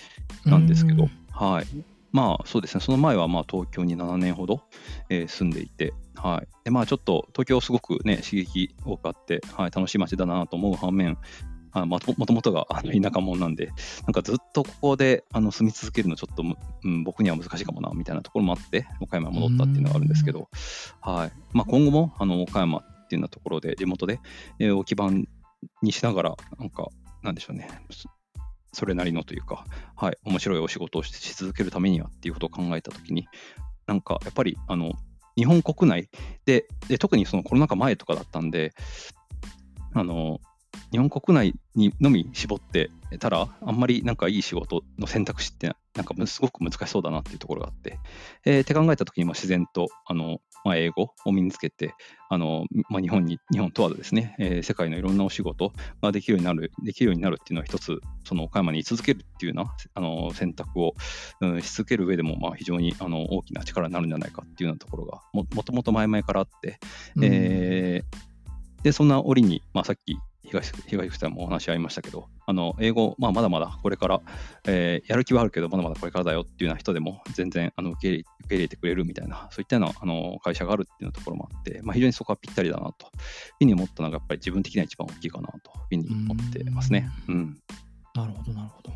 [0.46, 1.66] なんですけどうん、はい。
[2.12, 4.62] まあそうですね、その前はまあ東京に7年ほど、
[5.10, 6.48] えー住んでいて、はい。
[6.64, 11.18] で、まあちょっと東京すごくね、刺激多くあって、はい、楽しい街だなと思う反面、
[11.72, 13.72] あもともとがあの田舎者なんで、
[14.06, 20.50] なんかずっとここであの住み続けるのちょっとむ、うん、僕には難しいかもなみたいなところもあって、岡山に戻ったっていうのがあるんですけど、
[21.02, 21.32] はい。
[21.54, 24.20] まあ今後もあの岡山っていうようなところで、地元で、
[24.60, 25.28] えー置き番
[25.82, 26.88] にしながら、なんか、
[27.24, 28.10] なんでしょうね、そ
[28.74, 33.28] それなりのというか、はい、面白いお仕事をしし続けるためにはっていうことを考えたときに、
[33.88, 34.94] なんかやっぱりあの
[35.36, 36.10] 日本国内
[36.46, 38.74] でで、特にそのコロナ禍前とかだったんで、
[39.94, 40.40] あの
[40.92, 48.00] 日本国内にのみ絞ってたら、あんまりなんかいい仕事の選択肢って、なんかむすごく難しそうだなっていうところがあって、
[48.46, 51.94] えーって考えたときに、まあ自然とあの、まあ、英語を身につけて、
[52.30, 60.94] あのまあ、日本に日本問わずですね、えー世界のいろんなお仕事ができるようになる、できるようになるっていうのは一つ、その岡山に居続けるっていうようなあの選択を、
[61.42, 66.80] うん、し続ける上でも、まあ、非常にあの大きな力になるんじゃないかっていうようなところがも、もともと前々からあって、
[67.22, 68.38] えー
[68.84, 74.22] で、そんな折に、まあ、さっき東東口さんもお話ありましたけど、あの英語、まあ、まだまだこれから、
[74.66, 83.20] えーやる気はあるけど、まだまだこれからだよっていうような人でも、全然あの受け入れ受け入れてくれるみたいな、そういったようなあの会社があるっていうところもあって、まあ、非常にそこはぴったりだなという
[83.60, 87.10] ふうに思ったのが、やっぱり自分的には一番大きいかなというふうに思ってますね。
[87.28, 87.58] うん
[88.16, 88.92] なるほど、なるほど。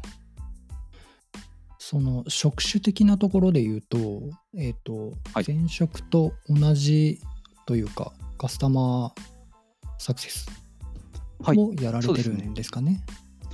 [1.77, 4.21] その職種的なところで言うと、
[4.57, 7.19] えっ、と、はい前職と同じ
[7.65, 9.11] というか、カスタマー
[9.99, 10.60] サクセス
[11.43, 13.03] はいをやられてるそうですねんですかね？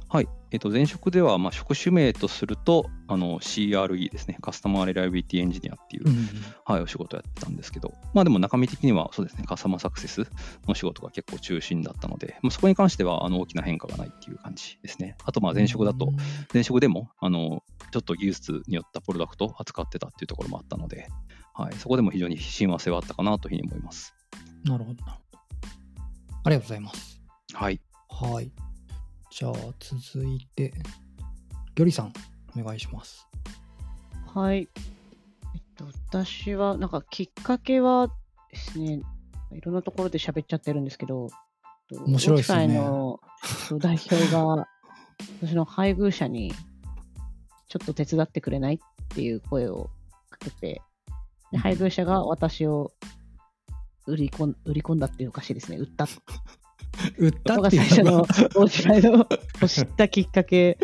[0.10, 0.30] はい。
[0.52, 4.38] えっと、前職では、まあ、職種名とすると、あの、CRE ですね。
[4.41, 6.28] カスタマーレライビリティエンジニアっていう、うんうん
[6.63, 10.26] はい、お仕事をやってたんですけど、まあでも中身的にはそうですね、カスタマーサクセス
[10.65, 15.17] の仕事が結構中心だったので、まあ、そこに関してはあの大きな変化がないっていう感じですね。
[15.26, 16.13] あと、まあ前職だと、
[16.54, 21.10] 前職でも、あの、ちょっと技術によったプロダクトを扱ってたっていうところもあったので、
[21.54, 24.13] はい、そこでも非常に親和性はあったかなというふうに思います。
[24.63, 25.04] なるほど。
[25.06, 27.16] ありがとうございます。
[27.58, 27.82] はい。
[28.08, 28.52] はい。
[29.32, 30.72] じゃあ、続いて、
[31.74, 32.13] ギョリさん、
[32.56, 33.28] お願いします。
[34.28, 34.70] はい。
[35.56, 38.10] えっと、私は、なんかきっかけは
[38.52, 39.02] ですね、
[39.52, 41.30] いろんなところで喋っちゃってるんですけど、
[41.91, 44.67] えっと面白いですねのえっと代表が、
[45.41, 46.54] 私の配偶者に、
[47.70, 49.89] ちょっと手伝ってくれないっていう声を
[50.30, 50.84] かけて、
[51.52, 52.91] で配偶者が私を
[54.06, 56.08] 売り込ん売り込んだっていうおかしいですね、売ったっ
[57.17, 59.27] 売ったっていうのが最初の大芝居の
[59.62, 60.77] を知ったきっかけ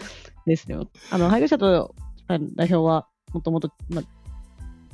[0.45, 0.77] ですね。
[1.11, 1.95] あの配偶者と
[2.27, 4.03] 代表はもともと、まあ、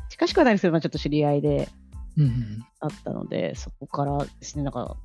[0.09, 1.69] 近しくはないですけど、まあ、ちょっと知り合いで
[2.79, 4.97] あったので、そこからですね、なんか、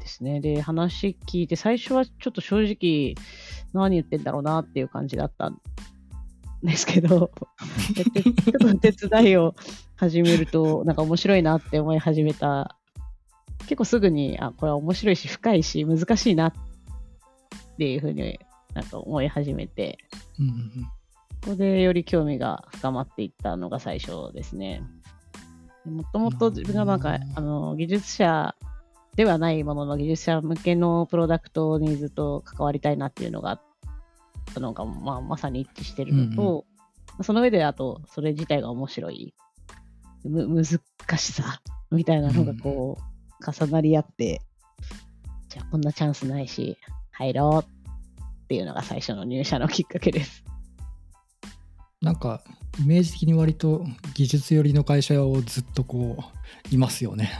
[0.00, 0.40] ですね。
[0.40, 3.14] で、話聞いて、最初はちょっと正直、
[3.72, 5.60] 何言ってんだろうなっていう感じだったん
[6.62, 7.30] ですけど、
[8.14, 9.54] でちょっと手伝いを
[9.96, 12.78] 始めると、なんか面白いなって思い始めた。
[13.64, 16.52] 結構すぐに、あ、これは面白いし、深いし、難しいなっ
[17.78, 18.38] ていうふうに
[18.74, 19.98] なんか思い始めて、
[20.38, 20.70] うんうん
[21.44, 24.82] ここでより興味が深まっていったのが最初ですね。
[25.84, 28.56] もともと自分がなんか、あの、技術者
[29.14, 33.62] ではないものの技術者向けのプロダクトにずっと関わりたいなっていうのがあっ
[34.54, 36.64] たのが、まあ、まさに一致してるのと、
[37.22, 39.34] その上であと、それ自体が面白い、
[40.24, 43.13] む難しさみたいなのがこう、
[43.52, 44.40] 重なり合って、
[45.48, 46.78] じゃあこんなチャンスないし、
[47.12, 47.70] 入ろう
[48.44, 50.44] っていうのが最初の入社のきっかけです。
[52.00, 52.42] なんか
[52.82, 56.18] イメージ的に割と技術寄りの会社をずっとこ
[56.70, 57.30] ういますよね。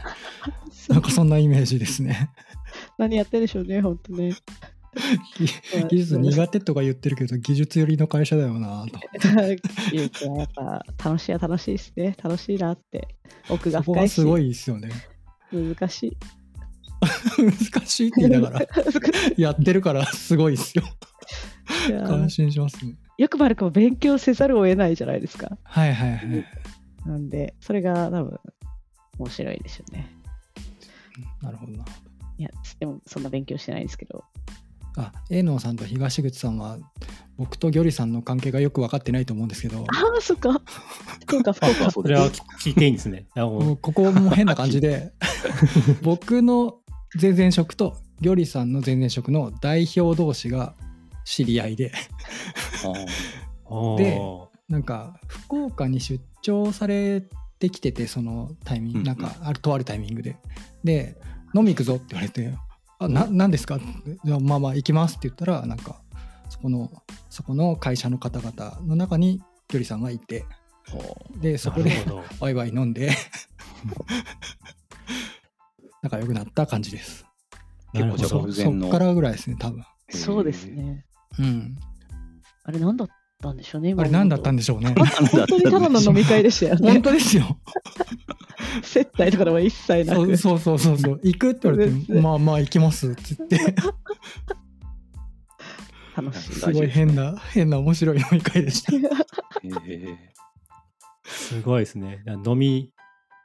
[0.89, 2.29] なんかそんなイメージですね。
[2.97, 4.33] 何やってるでしょうね、本当ね。
[5.89, 8.99] 技術苦手とか言ってるけど、技術寄りの会社だよなと。
[9.91, 12.15] 技術はやっぱ楽しいは楽しいですね。
[12.23, 13.07] 楽しいなって。
[13.49, 14.89] 奥が深いすごいですよね。
[15.59, 16.17] 難しい。
[17.37, 18.67] 難しいって言いながら、
[19.37, 20.83] やってるからすごいですよ。
[22.07, 22.95] 感心しますね。
[23.17, 25.57] よくも悪くも勉強せざるを得ないじゃないですか。
[25.63, 26.45] はいはいはい。
[27.05, 28.39] なんで、それが多分
[29.19, 30.09] 面白いですよね。
[31.41, 31.85] なるほどな。
[32.37, 34.23] いや、でもそんな勉強してないですけど。
[34.97, 36.77] あ、営農さんと東口さんは、
[37.37, 40.61] 僕とギョリさんの関係がよく分かってないと思うんですけど、ああ、そっか。
[41.21, 41.87] 福岡、 福岡。
[41.87, 42.15] あそうです。
[42.15, 42.29] それは
[42.61, 43.27] 聞いていいんですね。
[43.35, 45.11] ここも変な感じで、
[46.01, 46.77] 僕の
[47.21, 50.75] 前々職とギョリさんの前々職の代表同士が
[51.25, 51.91] 知り合いで、
[53.97, 54.21] で
[54.69, 57.21] なんか福岡に出張され
[57.59, 59.05] てきててそのタイミング、うん。
[59.05, 60.37] なんかあるとあるタイミングで。
[60.83, 61.17] で
[61.53, 62.53] 飲み行くぞって言われて
[62.99, 63.79] 「あな何ですか?」
[64.23, 66.01] じゃあまあまあ行きます」って言ったらなんか
[66.49, 66.91] そこの
[67.29, 70.45] そこの会社の方々の中にギョリさんがいて
[71.41, 71.91] でそこで
[72.39, 73.11] ワイワイ飲んで
[76.01, 77.25] 仲良くなった感じです。
[77.93, 79.83] 結構じゃあそ偶然のそっからぐらいですね多分。
[80.09, 80.65] そうです。
[80.65, 81.05] ね。
[81.39, 81.77] うん。
[82.63, 83.07] あれ何だっ
[83.45, 83.93] たんでしょうね。
[83.97, 84.93] あれ何だったんででしょうね。
[84.97, 85.05] 本
[85.47, 87.01] 当にただの飲み会でしたよね本。
[87.03, 87.57] 当ですよ。
[88.81, 90.37] 接待とかでも一切なく。
[90.37, 91.19] そうそうそうそうそう。
[91.23, 93.75] 行くって言われて、まあまあ行きますって言って、
[96.17, 96.53] 楽しい。
[96.53, 98.93] すごい変な、変な面白い飲み会でした。
[98.93, 100.35] えー
[101.27, 102.23] すごいですね。
[102.45, 102.91] 飲み、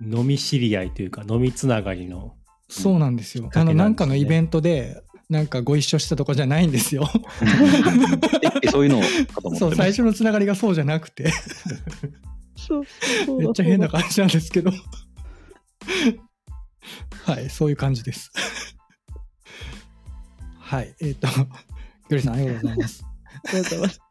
[0.00, 2.34] 飲み知り合いというか、飲みつながりの。
[2.68, 3.50] そうなんですよ。
[3.54, 7.08] あの、けなんかのイベントで、なんかご一緒したとかじゃないんですよ。
[8.62, 11.32] えそういうのかと思ってそう、ま最初のつながりがそうじゃなくて、
[12.56, 14.72] そうめっちゃ変な感じなんですけど。
[17.24, 18.32] はい、そういう感じです。
[20.58, 23.04] はい、えっ、と、ギョリさんありがとうございます。
[23.04, 24.02] ありがとうございま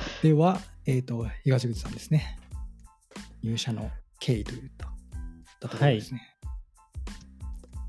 [0.00, 0.22] す。
[0.22, 2.38] では、えっ、と、東口さんですね。
[3.42, 4.86] 入社の経緯といった
[5.60, 6.29] ところですね。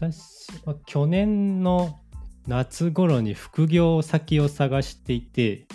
[0.02, 2.00] 私は去年の
[2.48, 5.68] 夏頃に副業先を探していて、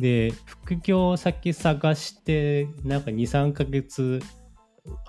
[0.00, 4.20] で、副業先探して、なんか2、3ヶ月、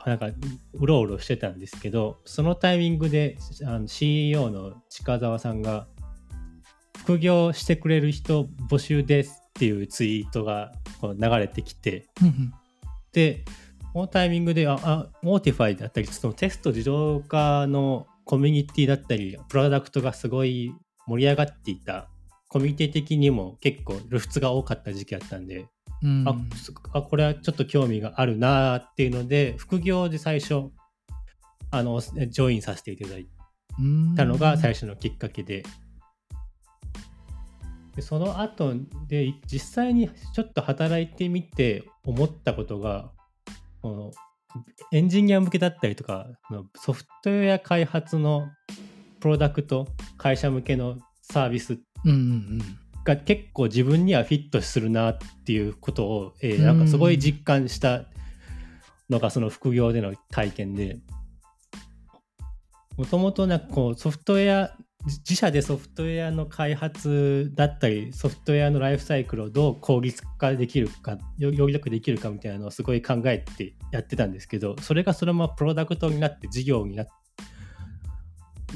[0.06, 0.28] なんか
[0.74, 5.88] うろうろしてたんですけど、そのタイミングであの CEO の近澤さんが、
[7.00, 12.08] 副業してくれる人募集ですっていうツイートがこう流れてきて、
[13.14, 13.44] で、
[13.94, 20.74] このタイミングで、あ、あモーティファイだったり、そのテスト自動化のコミュニティだったり、プロダクトがすごい
[21.08, 22.10] 盛り上がっていた、
[22.48, 25.68] コミュニティ的にも結構露出が多かった時期だったんで、
[26.04, 26.26] うん。
[26.94, 30.72] あこれはちょっと興味があるなーっていうので、副業で最初、
[31.70, 33.28] あの、ジョインさせていただい
[34.16, 35.64] たのが最初のきっかけで、
[37.96, 38.74] でその後
[39.08, 43.12] で実際にちょっと働いてみて思ったことが
[43.82, 44.12] この
[44.92, 46.28] エンジニア向けだったりとか
[46.76, 48.50] ソフトウェア開発の
[49.20, 49.88] プロダクト
[50.18, 51.80] 会社向けのサービス
[53.04, 56.66] が結構自分にはフィットするなっていうことを、えーうん。
[56.66, 58.06] なんかすごい実感した
[59.10, 61.00] のがその副業での体験で。
[62.98, 77.06] もともとなんかこうソフトウェア自自社でソフトウェアの開発だったりソフトウェアのライフサイクルをどう効率化できるかよよりよくできるかみたいなのをすごい考えてやってたんですけどそれがそのままプロダクトになって事業にな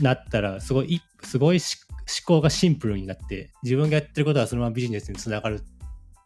[0.02, 5.62] なったらすごいすごいし思考がシンプルになって自分がやってることはそのままビジネスにつながる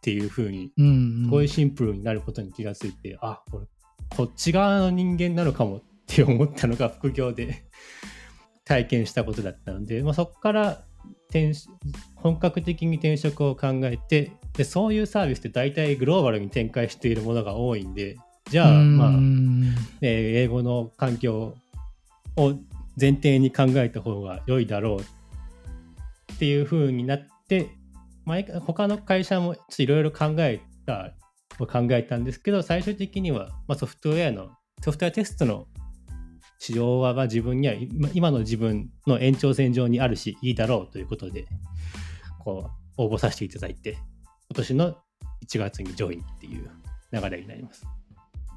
[0.02, 1.24] ていう風にうんうん。
[1.24, 3.66] すごいシンプルになることに気がついて、あこれ
[4.08, 7.64] こっち側の人間なのかもって思ったのが副業で
[8.70, 10.84] 体験したことだったので、まあ、そこから
[11.28, 11.54] 転
[12.14, 18.16] 本格的に転職を考えてでそういうサービスって大体グローバルに展開しているものが多いんで
[18.48, 21.56] じゃあまあ、うんね英語の環境
[22.36, 22.54] を
[23.00, 27.70] 前提に考えた方が良いだろうっていう風になって
[28.24, 31.10] 毎回他の会社もいろいろ考えた
[31.58, 35.66] 考えたんですけど最終的には、まあ、ソフトウェアのソフトウェアテストの
[36.60, 41.46] 市場はまあ自分には今今の自分の延長線上にあるしいいだろうということで
[42.38, 43.92] こう応募させていただいて
[44.50, 44.96] 今年の
[45.46, 46.70] 1月にジョインっていう
[47.12, 47.86] 流れになります。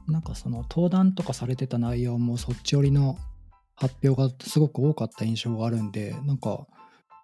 [0.08, 3.18] なんかその登壇とかされてた内容もそっち寄りの
[3.76, 6.68] 発表がすごく多かった印象があるんでなんか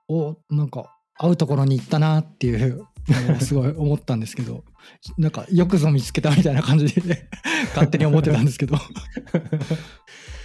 [0.08, 4.64] おなんか会うところに行ったなっていうのをすごい思ったんですけど
[5.18, 7.28] なんかよくぞ見つけたみたいな感じで
[7.76, 8.78] 勝手に思ってたんですけど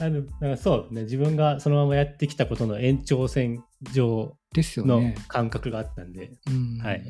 [0.00, 5.14] あのだからそうね自分がそのままやってきたことの延長線上のね。
[5.28, 7.02] 感覚があったんで、うんはい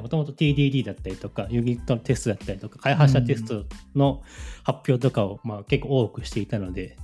[0.00, 4.22] もともと TDD だったりとか、ユニットのテストだったりとか、開発者テストの
[4.64, 6.96] 発表とかを、まあ、結構多くしていたので、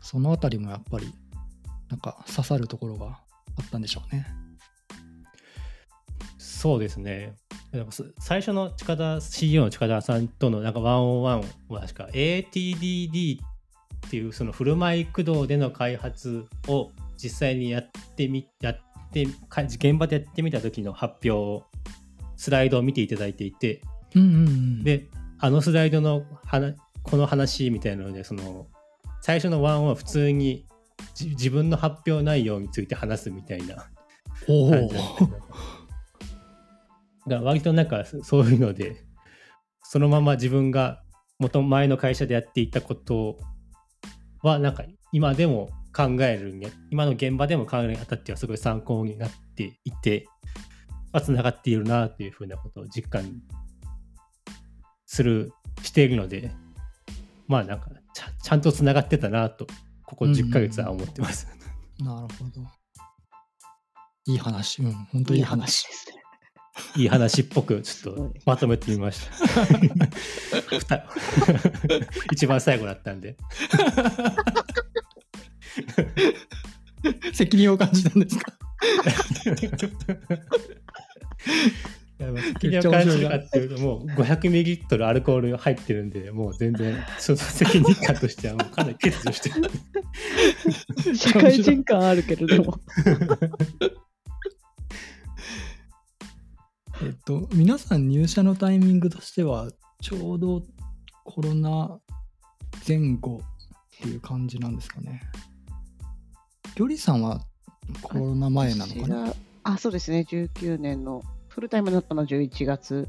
[0.00, 1.12] そのあたりもやっぱり、
[1.90, 3.20] なんか刺さるところが
[3.58, 4.26] あったんでしょうね。
[6.38, 7.34] そうですね。
[8.18, 18.80] 最初の近田 CEO の近田さんとのなんかワンオンワンは確か ATDD っていうそのフルマイ駆動での開発を実際にやってみやっ
[19.12, 21.64] てか現場でやってみた時の発表を
[22.36, 23.82] スライドを見ていただいていて
[24.14, 24.84] うんうんうん。
[24.84, 28.66] であのスライドの話この話みたいなのでその
[29.20, 30.66] 最初のワンは普通に
[31.14, 33.86] じ自分の発表内容について話すみたいな
[34.48, 34.90] おお
[37.28, 39.04] 感じだったりとかだから割となんかそそういうので
[39.82, 41.02] そのまま自分が
[41.38, 43.38] 元前の会社でやっていたこと
[44.42, 50.28] はなんか今でも考えるに今の現場でも考えるにあたってはすごい参考になっていて
[51.22, 53.42] つながっているなというふうなことを実感
[55.06, 55.52] する
[55.82, 56.52] しているので
[57.48, 59.66] まあなんかちゃちゃんとつながってたなと
[60.06, 61.46] ここ10ヶ月は思ってます。
[62.00, 62.66] なるほど。
[64.26, 64.82] いい話。
[64.82, 65.86] うん、本当にいい話。
[65.86, 66.19] ですね。
[66.96, 69.20] いい話っぽくちょっとまとめてみまし
[70.86, 71.06] た。
[72.32, 73.36] 一番最後だったんで。
[77.32, 78.52] 責任を感じたんですか？
[82.60, 91.16] 責任を感じるかっていうと、もう500ミリリットルアルコール入ってるんで、もう全然、その責任感としてはもうかなり欠如してる。
[91.16, 92.78] 社会人感あるけれども。
[97.02, 99.70] えっと、皆さん入社のタイミングとしては、
[100.02, 100.62] ちょうど
[101.24, 101.98] コロナ
[102.86, 105.22] 前後っていう感じなんですかね。
[106.76, 107.40] ギョリさんは
[108.02, 109.34] コロナ前なのかな？
[109.64, 110.26] あ、そうですね。
[110.28, 113.08] 19年のフルタイムになったのは11月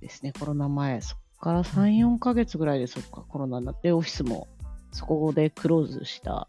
[0.00, 0.32] ですね。
[0.38, 1.00] コロナ前。
[1.02, 4.48] そこから3、4ヶ月ぐらいでそっか、コロナになって、オフィスも
[4.92, 6.48] そこでクローズした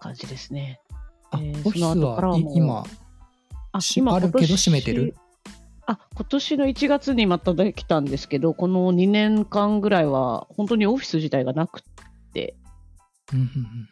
[0.00, 0.80] 感じですね。
[1.30, 2.84] あ、えーオフィスは今、
[3.76, 5.16] あしあるけど閉めてる？
[5.86, 11.82] あ今年の1月にまたできたんですけど、この2年間ぐらいは本当にオフィス自体がなく
[12.32, 12.54] て、
[13.32, 13.88] うんうんうん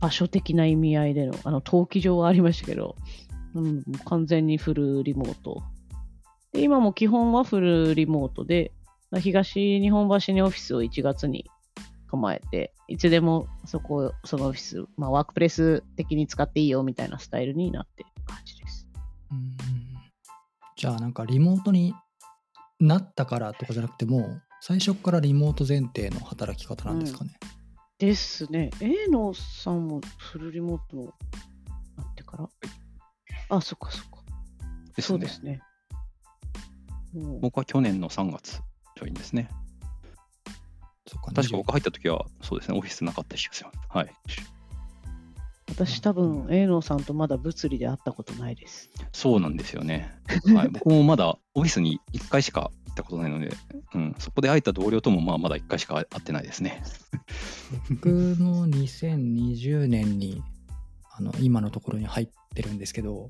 [0.00, 2.94] 場所的な意味合いでの、あの登記上はありましたけど、
[3.54, 5.62] うん、完全にフルリモート。
[6.52, 8.70] で今も基本はフルリモートで、
[9.18, 11.50] 東日本橋にオフィスを1月に
[12.06, 18.57] 構えて、いつでもそこ、そのオフィス、まあ、ワークプレス的に使っていいよみたいなスタイルになってる感じ。
[19.30, 19.54] うんうん
[20.76, 21.92] じゃあなんかリモートに
[22.78, 27.32] なったからとかじゃなくてもう最初からリモート前提の働き方なんですかね。
[27.98, 28.70] ですね。
[28.80, 31.02] A のさんもフルリモートの
[31.96, 32.48] なってから。
[33.48, 34.18] あ、そっかそっか。
[34.18, 35.26] ねそうで。
[35.28, 35.60] すね。
[37.40, 38.60] 僕は去年の3月
[38.96, 39.48] ジョインですね。
[41.08, 43.78] そっか確か僕入った時は、そうですね、オフィスなかった気がします。
[43.88, 44.14] はい。
[45.68, 48.90] 私多分 A のさんとまだ物理で会ったことないです。
[49.12, 50.10] そうなんですよね。
[50.54, 53.54] はい、僕もまだオフィスに1回しか行ったことないので、
[53.94, 56.82] うん、そこで会えた同僚ともまあまだ1回しか会ってないですね。
[57.90, 60.42] 僕も2020年に
[61.16, 63.28] あの今のところに入ってるんですけど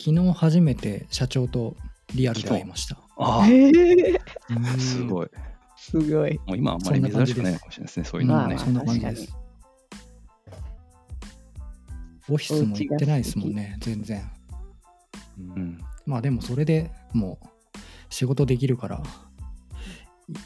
[0.00, 1.76] 昨日初めて社長と
[2.14, 2.98] リアルで会いました。
[3.16, 4.18] あえー、
[4.50, 5.28] あ、すごい。
[5.76, 6.40] すごい。
[6.46, 8.64] もう今あんまり珍しくないのかもしれないですね、そういうのもねまあ。
[8.64, 9.41] そんな感じです。
[12.28, 14.30] オフィスも行ってないですもんね、全然。
[15.38, 17.78] うん、まあでもそれでもう
[18.10, 19.02] 仕事できるから、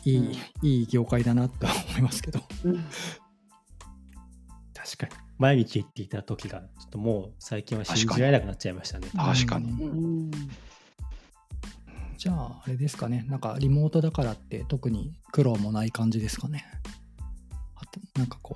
[0.04, 2.40] いい、いい業界だなとは思いますけど。
[2.64, 2.84] うん
[4.74, 5.12] 確かに。
[5.38, 9.08] 毎日行っていた時が、ちょっともう最近は信じられなくなっちゃいましたね。
[9.14, 10.30] 確かにうんうん
[12.16, 13.26] じゃあ、あれですかね。
[13.28, 16.64] なんかリモートだからって特に苦労もない感じですかね。
[17.74, 18.55] あと、なんかこ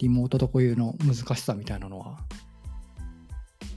[0.00, 2.18] リモート特有の難しさみたいなのは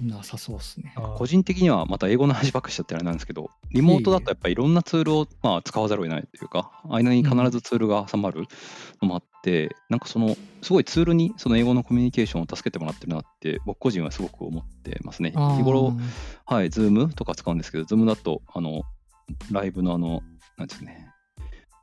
[0.01, 0.93] なさそうですね。
[1.17, 8.45] 個人的にはまた英語の話ばっかりしちゃってあれなんですけど、リモートだとやっぱりいろんなツールをまあ使わざるを得ないというか、間に必ずツールが挟まる
[9.01, 15.31] のもあって、なんかその、すごいツールにその英語のコミュニケーションを助けてもらってるなって、僕個人はすごく思ってますね。
[15.31, 15.93] 日頃、
[16.45, 18.83] はい、 Zoom とか使うんですけど、 Zoom だと、あの、
[19.51, 20.21] ライブのあの、
[20.57, 21.07] なんですかね、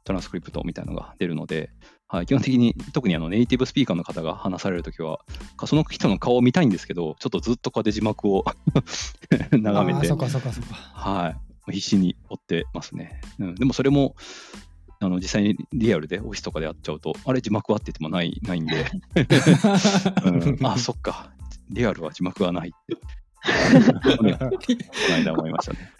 [0.05, 1.71] トランスクリプトみたいなのが出るので、
[2.13, 5.21] はい、基本的に特にあのネイティブスピーカーの方が話されるときは、
[5.65, 8.45] その人の顔を見たいんですけど、ちょっとずっとこうやって字幕を
[9.53, 10.09] 眺めて。
[10.93, 11.37] は
[11.69, 13.21] い、必死に追ってますね。
[13.39, 14.17] うん、でもそれも、
[14.99, 18.87] あの実際にリアルでオフィスとかでやっちゃうと、あれ字幕はって言ってもないないんで、
[20.25, 20.31] う
[20.61, 21.31] ん、あ、そっか、
[21.71, 22.97] リアルは字幕はないって、
[24.19, 24.37] この
[25.15, 25.93] 間思いましたね。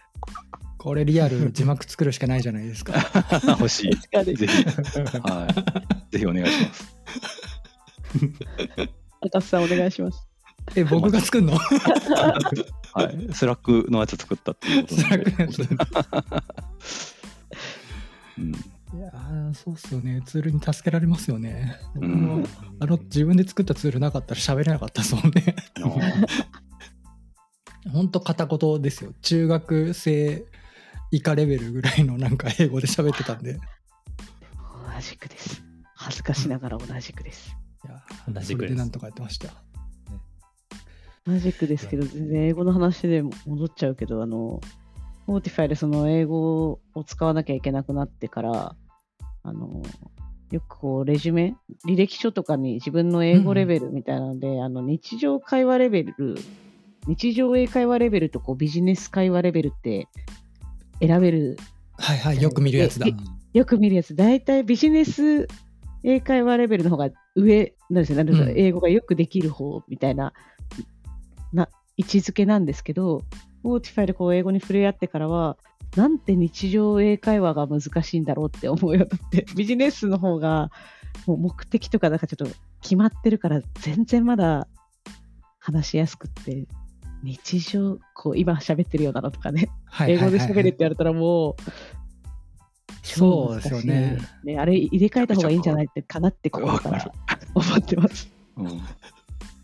[0.81, 2.95] これリアル字幕作るしかないじゃないですか。
[3.49, 3.95] 欲しい。
[3.95, 5.47] 確かにぜひ、は
[6.11, 6.13] い。
[6.13, 6.95] ぜひお願いします。
[9.21, 10.27] 赤瀬さんお願いします。
[10.75, 11.59] え、僕が作るの？
[11.59, 13.29] はい。
[13.35, 15.25] スラックのやつ作ったっていうことスなんで。
[15.27, 15.59] ラックのやつ
[18.39, 20.23] うんいやーそうっすよね。
[20.25, 21.77] ツールに助けられますよね。
[21.95, 22.47] 僕うんも
[22.79, 25.57] あの自分で作ったツールなかったら喋れなかったですもんね。
[27.93, 29.13] ほんと片言ですよ。
[29.21, 30.47] 中学生
[31.11, 33.53] 以下レベルぐらいのなんか英語で喋ってたんで。
[33.53, 33.61] い同
[35.01, 35.63] じくです。
[35.95, 37.57] 恥ずかしながら同じくです。
[37.87, 39.49] や同じくでなんとかやってました。
[41.27, 44.61] 同じくですけど、全然英語の話で戻っちゃうけど、あの、
[45.27, 48.77] モーティファイでその英語を使わなきゃいけなくなってから、
[49.43, 49.83] あの、
[50.51, 51.57] よくこう、レジュメ、
[51.87, 56.15] 履歴書とかに自分の英語レベルみたいなので、あの、日常会話レベル、
[57.07, 60.09] 日常英会話レベルとこうビジネス会話レベルって
[61.01, 61.57] 選べる
[62.01, 63.15] はいはい、よく見るやつだえ。
[63.53, 65.49] よく見るやつ、大体ビジネス
[66.03, 68.19] 英会話レベルの方が上なんですよ。
[68.19, 70.33] ううん英語がよくできる方みたいな
[71.53, 73.23] な位置づけなんですけど、
[73.63, 75.59] Autify でこう英語に触れ合ってからは、
[75.97, 80.71] なんて日常英会話が難しいんだろうって思うようになって、 ビジネスの方が
[81.27, 82.47] もう目的とかなんかちょっと
[82.81, 84.69] 決まってるから、全然まだ
[85.59, 86.67] 話しやすくって、
[87.23, 91.55] 日常、こう今喋ってるようなのとかね、はい英語ではいはい喋れって言われたらもう、
[93.03, 94.19] そうですよね。
[94.45, 97.13] ね、あれ入れ替えた方がいいんじゃないってかなって心から
[97.55, 98.31] 思ってます。
[98.57, 98.81] うん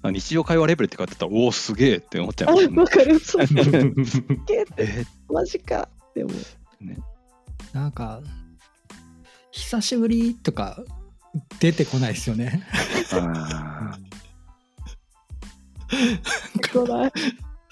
[0.03, 3.19] あ日常会話レベルって書いてたら、おお、すげえって思っちゃあ、いますわかる。
[3.19, 3.57] そうそう。
[3.65, 3.93] ね。
[4.47, 5.89] けーえマジか。
[6.15, 6.31] でも、
[6.81, 6.99] ね、
[7.73, 8.21] なんか、
[9.51, 10.85] 久しぶりとか
[11.61, 12.63] 出てこないですよね。
[13.13, 13.99] あ
[16.73, 17.11] こら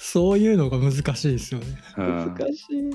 [0.07, 1.66] そういうのが難しいですよね。
[1.96, 2.90] 難しい。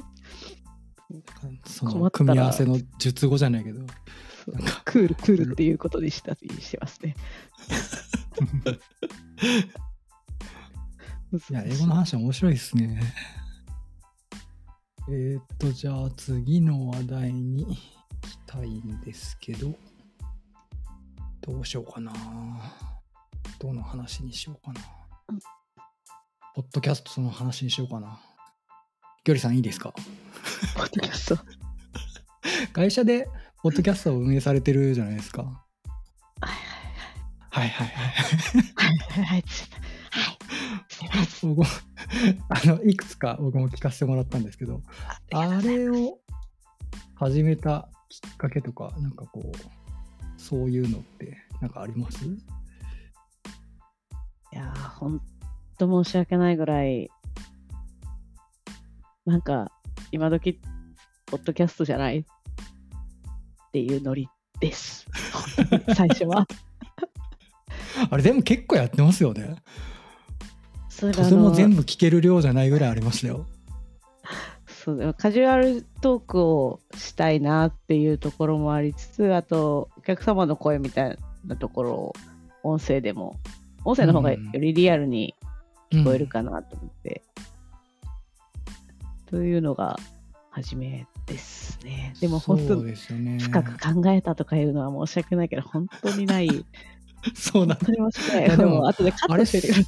[1.65, 3.79] その組み合わせの術語じゃないけど。
[3.79, 7.15] なんかクール、クールっていうことにしたりしてますね。
[11.49, 13.01] いや、英語の話は面白いですね。
[15.09, 19.75] えーっと、じゃあ次の話題に行きたいんですけど、
[21.41, 22.13] どうしようかな。
[23.57, 24.81] どの話にしようかな。
[26.59, 28.19] ポッドキャストの話にしようかな。
[29.23, 29.93] ギョリさんいいですか？
[30.75, 31.43] ポッドキャスト。
[32.75, 33.29] 会社で
[33.63, 35.43] ポッドキャストを運営されてるじゃないですか。
[35.43, 35.63] は
[36.43, 36.47] い
[37.49, 37.87] はいはいはい。
[37.87, 38.01] は
[39.21, 39.43] いはいは
[41.43, 41.65] 僕も
[42.49, 44.83] あのいくつか僕も聞かせてもらったんですけど、
[45.31, 46.19] あれを
[47.15, 49.51] 始めたきっかけとか、なんかこう、
[50.37, 52.25] そういうのってなんかあります？
[52.25, 52.37] い
[54.51, 55.21] やー、ほん
[55.79, 57.09] と申し訳ないぐらい、
[59.25, 59.71] なんか、
[60.11, 60.59] 今時、
[61.25, 62.25] ポッドキャストじゃないっ
[63.71, 64.27] ていうノリ
[64.59, 65.07] です。
[65.95, 66.45] 最初は。
[68.11, 69.55] あれでも結構やってますよね。
[70.89, 73.45] それとても全部聞ける量じゃないぐらいありましたよ。
[74.67, 82.13] そうカジュアルトークをしたいなっていうところもありつつ、あと、お客様の声みたいなところを
[82.63, 83.35] 音声でも、
[83.85, 85.35] 音声の方がよりリアルに
[85.91, 87.23] 聞こえるかなと思って、
[89.29, 89.97] というのが
[90.49, 92.13] 初めですね。
[92.19, 93.39] でも本当そうですよね。
[93.39, 96.49] 深く考えたとかいうのは申し訳ないけど、本当にない。
[97.35, 98.47] そうなん本当に申し訳ない。
[98.47, 99.85] いやでもでカットしててください。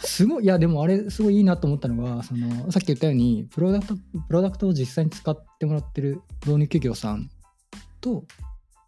[0.00, 7.30] すごい、いや、でもあれ、すごいいいなと思ったのが、そのさっき言ったようにプロダクト、プロダクトを実際に使ってもらってる導入企業さん
[8.00, 8.24] と、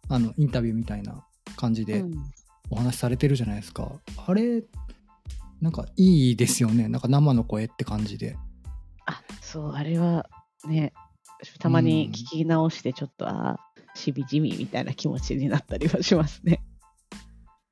[0.07, 1.25] あのインタビューみたいな
[1.55, 2.31] 感じでうん
[2.71, 3.91] お話しされてるじゃないですか。
[4.25, 4.63] あれ、
[5.61, 6.87] なんかいいですよね。
[6.87, 8.35] なんか生の声って感じで。
[9.05, 10.27] あそう、あれは
[10.67, 10.93] ね、
[11.59, 13.59] たまに聞き直して、ちょっと、ああ、
[13.93, 16.63] しびじみみたいな気持ちになったりはしますね。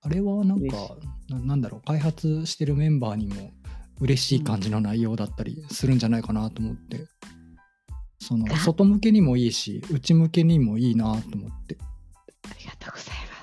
[0.02, 0.98] あれはなんか
[1.30, 3.52] な、なんだろう、開発してるメンバーにも
[4.00, 7.08] 嬉しい感じの内容だったりするんじゃないかなと思って。
[8.22, 11.78] そのが外向けにもいいし、内向けにもいいなと思って。
[12.44, 13.39] ありがとうございます。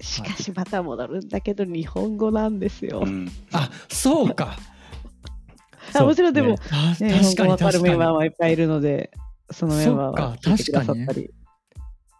[0.00, 3.02] しかし、また戻るんだけど、日本語なんですよ。
[3.04, 4.56] うんあそうか
[5.94, 9.10] あもちろんでも、あね、日本語わかる確かにメンバーはいっぱいいるので、
[9.50, 11.30] そのメンバーはそっか聞いてくださったり。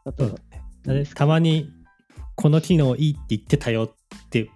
[0.05, 0.39] あと、
[0.85, 1.71] でたまに
[2.35, 4.51] この機能いいって言ってたよって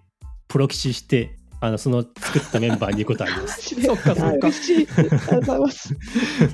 [0.49, 3.75] プロキシしてあのその作ったメンバーに言うことあります。
[3.81, 4.89] そっかそっか嬉しい。
[4.99, 5.95] ありがとうございます。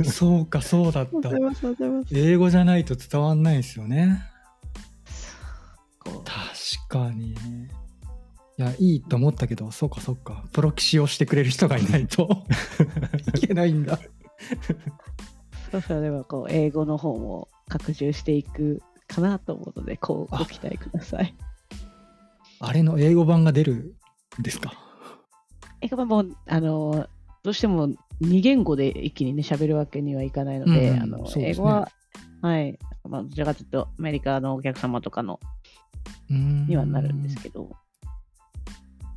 [0.04, 1.30] そうか、そうだった。
[2.12, 4.22] 英語じゃないと伝わんないですよね。
[6.88, 7.32] かに。
[7.32, 7.36] い
[8.56, 10.44] や、いいと思ったけど、そうかそうか。
[10.52, 12.44] プロ棋士をしてくれる人がいないと
[13.34, 13.98] いけないんだ。
[15.70, 21.34] そうそうではこう英語の方も拡充していくかなと思うので、こうあご期待ください。
[22.58, 23.94] あれの英語版が出る
[24.38, 24.72] んですか？
[25.80, 27.08] 英語版もあの
[27.42, 27.88] どうしても
[28.20, 31.90] 2言語で一気にね喋るわけにはいかないので、うんあの英語は、
[32.42, 35.40] はい、まあ、どちらかというとアメリカのお客様とかの
[36.28, 37.70] にはなるんですけど、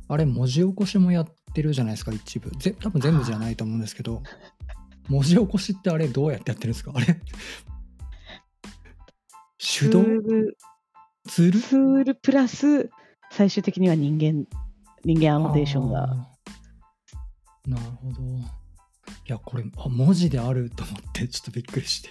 [0.08, 2.50] あれ、文字起こしもやってるじゃないですか、一部。
[2.58, 4.22] ぜ多分全部じゃないと思うんですけど、
[5.08, 6.92] 文字起こしってあれ、どうやってやってるんですか？
[6.94, 7.20] あれ？
[9.58, 10.02] 手動？
[10.04, 11.60] ツール？
[11.60, 12.14] ツール？
[12.16, 12.90] プラス
[13.30, 14.46] 最終的には人間
[15.04, 16.28] 人間アノテーションが。
[17.66, 18.20] なるほど。
[18.22, 18.44] い
[19.26, 22.10] や、これ、あ文字であると思って、ちょっとびっくりして。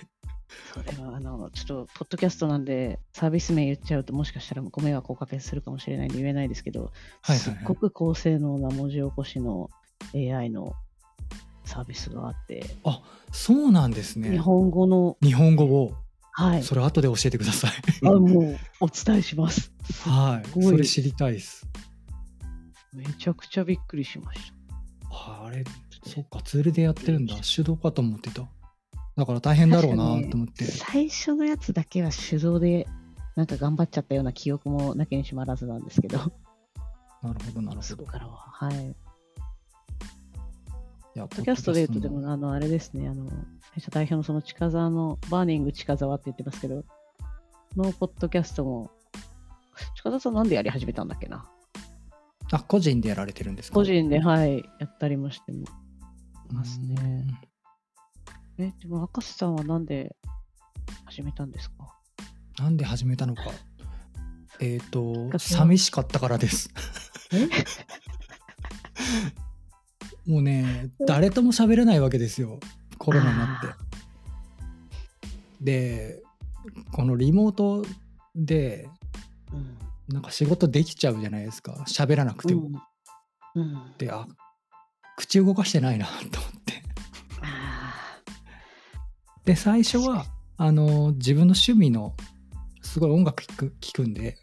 [0.73, 6.91] それはあのちょっとポッドキャストなんでサービス名言っちゃうともしかしたらご迷惑をおかけするかもしれないんで言えないですけど、
[7.21, 9.69] はいはいはいすっごく高性能な文字起こしの
[10.15, 10.73] AI の
[11.65, 12.65] サービスがあって、
[13.31, 14.31] そうなんですね。
[14.31, 15.93] 日本語の日本語を、
[16.35, 17.71] はいそれ後で教えてください。
[18.03, 19.71] あもうお伝えします
[20.05, 20.47] はい。
[20.47, 21.67] すごいそれ知りたいです。
[22.93, 24.53] めちゃくちゃびっくりしまし
[25.09, 25.63] あれ、
[26.05, 27.35] そっか、ツールでやってるんだ。
[27.43, 28.47] 手動かと思ってた。
[29.15, 30.65] だから大変だろうなと思って。
[30.65, 30.85] た。
[30.85, 32.87] 最初のやつだけは手動で
[33.35, 36.17] なんか頑張っちゃったような記憶もなきにしもあらずなんですけど。
[36.17, 36.23] な
[37.33, 37.81] るほど、なるほど。
[37.81, 38.95] そこからははい。
[41.15, 43.29] いや、ポポッドキャストで言うと、でのも、あの、あれですね、あの、
[43.75, 46.83] 会社代表のその近沢の、バーニング近沢って言ってますけど、
[47.77, 48.89] のポッドキャストも、
[49.95, 51.47] 近沢さんなんでやり始めたんだっけな？
[52.51, 53.75] あ、個人でやられてるんですか？
[53.75, 55.63] 個人で、はい、やったりもしてい
[56.51, 57.25] ますね。
[58.57, 60.15] え、でも、赤瀬さんはなんで
[61.05, 61.93] 始めたんですか？
[62.59, 63.43] なんで始めたのか。
[64.59, 66.69] えっ、と、かそう寂しかったからです。
[67.31, 67.47] え？
[70.31, 72.59] もうね、誰とも喋れないわけですよ。
[72.97, 73.67] コロナになって。
[75.61, 76.23] で、
[76.91, 77.83] このリモート
[78.35, 78.87] で、
[79.51, 79.77] うん。
[80.13, 81.73] なんか仕事できちゃうじゃないですか。
[81.87, 82.69] 喋らなくても。
[83.55, 83.63] うん。
[83.63, 84.27] うん、で、あ、
[85.17, 86.72] 口動かしてないなと思って。
[89.43, 90.25] あで、最初は、
[90.57, 92.15] あの、自分の趣味の、
[92.81, 94.37] すごい音楽聴く聞くんで、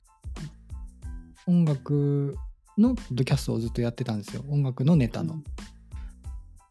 [1.47, 2.37] 音楽
[2.77, 4.45] のポッドキャストをずっとやってたんですよ。
[4.49, 5.43] 音楽のネータの。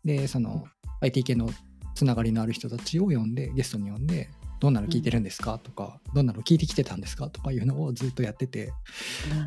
[0.05, 0.65] で、その、
[1.01, 1.49] IT 系の
[1.95, 5.57] つながりのある人たちを呼んで、ゲストに呼んで、どんなの聞いてるんですか？
[5.57, 7.29] とか、どんなの聞いてきてたんですか？
[7.29, 8.73] とかいうのをずっとやってて、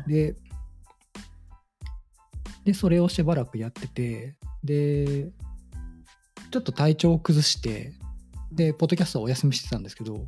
[0.05, 0.11] うん。
[0.11, 0.35] で、
[2.65, 5.29] で、それをしばらくやってて、で、
[6.51, 7.93] ちょっと体調を崩して、
[8.55, 10.25] で、ポッドキャストはお休みしてたんですけど、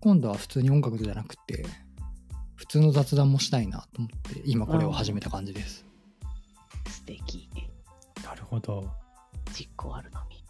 [0.00, 1.66] 今度は普通に音楽じゃなくて、
[2.54, 5.86] 普通の雑談もしたいなと思って、今これを始めた感じです。
[6.88, 7.48] 素敵。
[8.24, 8.90] なるほど。
[9.52, 10.42] 実行あるのみ。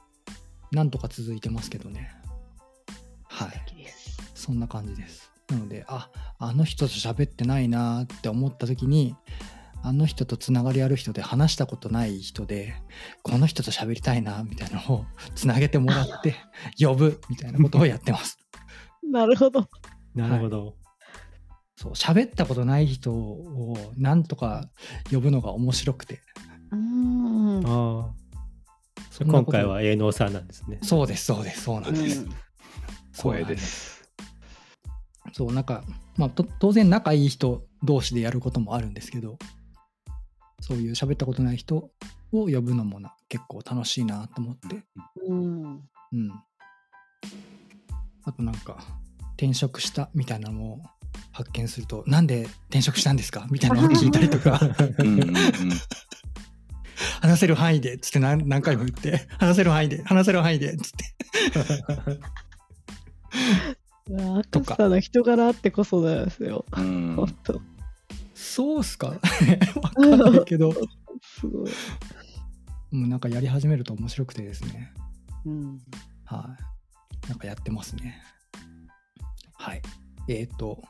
[0.70, 2.10] なんとか続いてますけどね。
[3.24, 3.58] はい素。
[3.66, 4.16] 敵です。
[4.34, 5.32] そんな感じです。
[5.48, 9.16] なので、あ、あの人と喋ってないなって思った時に、
[9.82, 12.74] あの人とつながりある人で話したことない人で、
[13.22, 15.04] この人と喋りたいなみたいなのを
[15.34, 16.34] つなげてもらって、
[16.78, 18.38] 呼ぶみたいなことをやってます。
[19.02, 19.68] なるほど。
[20.14, 20.76] なるほど。
[21.76, 24.68] そう、喋ったことない人をなんとか
[25.10, 26.20] 呼ぶのが面白くて。
[26.72, 27.66] うーん。
[27.66, 28.14] ああ。
[29.24, 30.78] 今回は営農さんなんですね。
[30.82, 32.20] そうです、そうです、そうなんです。
[32.20, 32.32] うん
[33.12, 34.08] そうなん光栄です。
[35.32, 35.84] そう、なんか、
[36.16, 39.38] まあ、と当然仲いい人同士でやることもあるんですけど、
[40.60, 41.90] そういう喋ったことない人を
[42.30, 44.84] 呼ぶのもな結構楽しいなと思って、
[45.26, 45.62] うん。
[46.12, 46.32] うん。
[48.24, 48.78] あとなんか、
[49.36, 50.80] 転職したみたいなのを
[51.32, 54.60] 発見すると、なんで転職したんですかみたいなのを聞いたりとか、
[57.20, 61.14] 話せる範囲でっつって何何回も言って、 話せる範囲で、話せる範囲でっつって。
[64.18, 66.64] アとかクさんの人柄あってこそなんですよ。
[66.72, 67.60] うん本当。
[68.40, 69.08] そうっすか？
[69.82, 70.72] わかんないけど、
[71.20, 71.70] すごい。
[72.92, 74.94] もうなんかやり始めると面白くてですね。
[75.44, 75.80] うん。
[76.24, 76.56] は
[77.26, 77.28] い。
[77.28, 78.22] なんかやってますね。
[79.54, 79.82] はい。
[80.28, 80.80] えっ、と、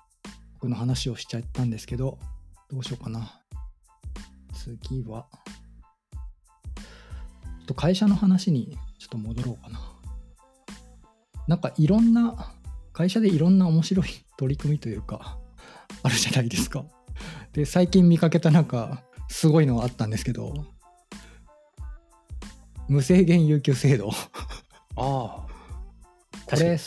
[0.54, 2.18] 僕の話をしちゃったんですけど、
[2.70, 3.40] どうしようかな。
[4.52, 5.26] 次は、
[7.66, 9.80] と会社の話にちょっと戻ろうかな。
[11.46, 12.52] なんかいろんな、
[12.92, 15.38] 会社でいろんな面白い取り組みというか、
[16.02, 16.84] あるじゃないですか。
[17.52, 20.66] で、最近見かけたなんか、すごいのあったんですけど、
[22.88, 24.10] 無制限有給制度。
[24.96, 25.46] ああ、
[26.46, 26.78] これ、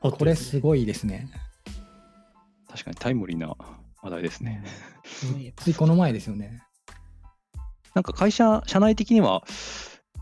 [0.00, 1.30] これすごいですね。
[2.68, 3.54] 確かにタイムリーな
[4.02, 4.64] 話題ですね。
[5.56, 6.62] ついこの前ですよね。
[7.94, 9.44] なんか会社、社内的には、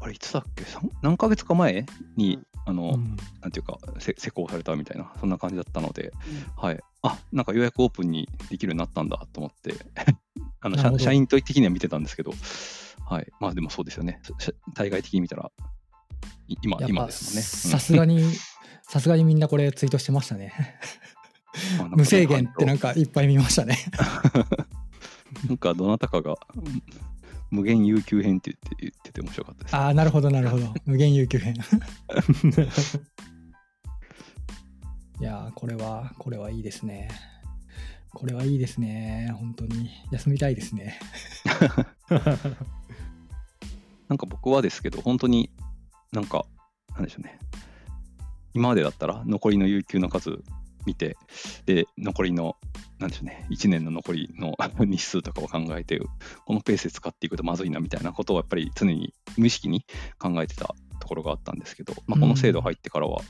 [0.01, 0.64] あれ、いつだっけ、
[1.03, 1.86] 何ヶ月か前？
[2.16, 6.12] に、うんあの、うんなんていうか、せ施行されたみたいな、そんな感じだったので、
[6.55, 6.80] はい。
[7.01, 9.74] あ、なんかようやくオープンにできるようになったんだと思って、
[10.61, 12.34] あの社社員的には見てたんですけど、
[13.09, 13.32] はい。
[13.40, 14.20] まあでもそうですよね。
[14.38, 15.51] し対外的に見たら、
[16.46, 17.42] い今、今ですもんね。
[17.42, 18.22] さすがに、
[18.86, 20.53] さすがにみんなこれツイートしてましたね。
[21.96, 23.78] 無制限ってなんか、かいっぱい見ましたね。
[25.46, 26.82] なんかどなたかが、うん
[27.51, 29.76] 無限有給編って言って言ってて面白かったです。
[29.76, 30.74] ああ、なるほど、なるほど。
[30.84, 31.55] 無限有給編。
[35.20, 37.11] いやー、これは、これはいいですね。
[38.11, 39.32] これはいいですね。
[39.38, 39.90] 本当に。
[40.11, 40.99] 休みたいですね。
[44.09, 45.51] なんか僕はですけど、本当に
[46.12, 46.46] なんか、
[46.94, 47.38] なんでしょうね。
[48.55, 50.42] 今までだったら残りの有給の数
[50.89, 51.18] 見て、
[51.66, 52.57] で、残りの、
[52.99, 54.55] なんでしょうね、1年の残りの
[54.86, 56.01] 日数とかを考えて、
[56.47, 59.84] このペースで使っていくとまずいなみたいなことをやっぱり常に無意識に
[60.18, 63.20] 考えてたところがあったんですけど、まあ、この制度入ってからは、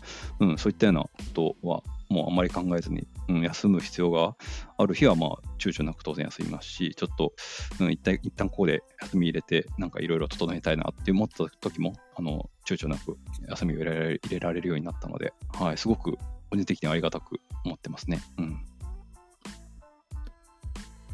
[0.41, 4.37] うんそういったようなことはもうあんまり考えずに、うん、休む必要が
[4.79, 7.33] ある日はまあ躊躇なく当然休みますし、ちょっと、
[7.81, 16.17] うん、一旦一旦ここで休み入れて、なんかいろいろ整えたいなって思った時も、あの躊躇なく休みを入れられ入れられるようになったので、はい、すごく
[16.51, 18.20] 個人的にはありがたく思ってますね。
[18.38, 18.61] うん、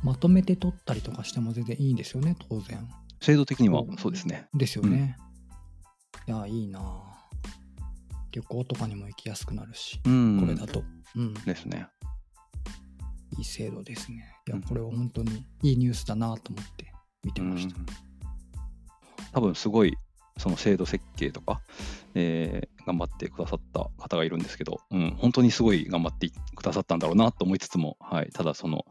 [0.03, 2.89] まとめて取ったりとかしても全然いいんですよね、当然。
[3.21, 4.49] 制度的にはそうですね。
[4.55, 5.17] ですよね。
[6.27, 7.15] いや、いいなあ
[8.33, 10.83] 旅行とかにも行きやすくなるし、うん、これだと。
[11.17, 11.89] うん、ですね。
[13.39, 14.35] いい制度ですね。
[14.47, 16.93] いやうん、これは本当にいいニュースだなと思って
[17.25, 17.77] 見てました。
[17.77, 17.87] うん
[19.35, 19.97] 多分すごい
[20.37, 21.61] その制度設計とか、
[22.15, 28.85] えー頑張ってくださった方がいるんですけど、うん、本当にすごい頑張ってくださったんだろうなと思いつつも、はい、ただその、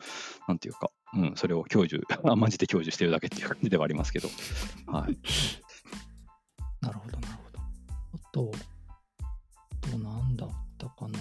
[0.47, 4.29] なんていうか、うん、それを享受、甘んじて享受してるだけっていう感じではありますけど、
[4.87, 5.17] はい、
[6.81, 7.59] なるほど、なるほど。
[7.59, 8.51] あと、
[9.83, 11.19] あとなんだったかな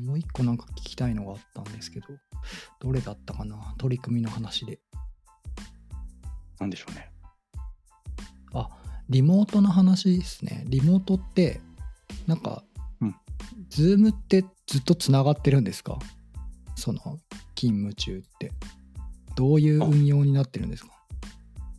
[0.00, 2.06] もう一個なんか聞きたいのがあったんですけど、
[2.80, 4.80] どれだったかな取り組みの話で。
[6.58, 7.10] なんでしょうね。
[8.54, 8.68] あ、
[9.08, 10.64] リモートの話ですね。
[10.66, 11.60] リモートって、
[12.26, 12.64] なんか、
[13.00, 13.14] うん。
[13.68, 15.98] ズームってずっとつながってるんですか？
[16.76, 17.00] その、
[17.54, 18.52] 勤務中って。
[19.36, 20.92] どういう運用になってるんですか？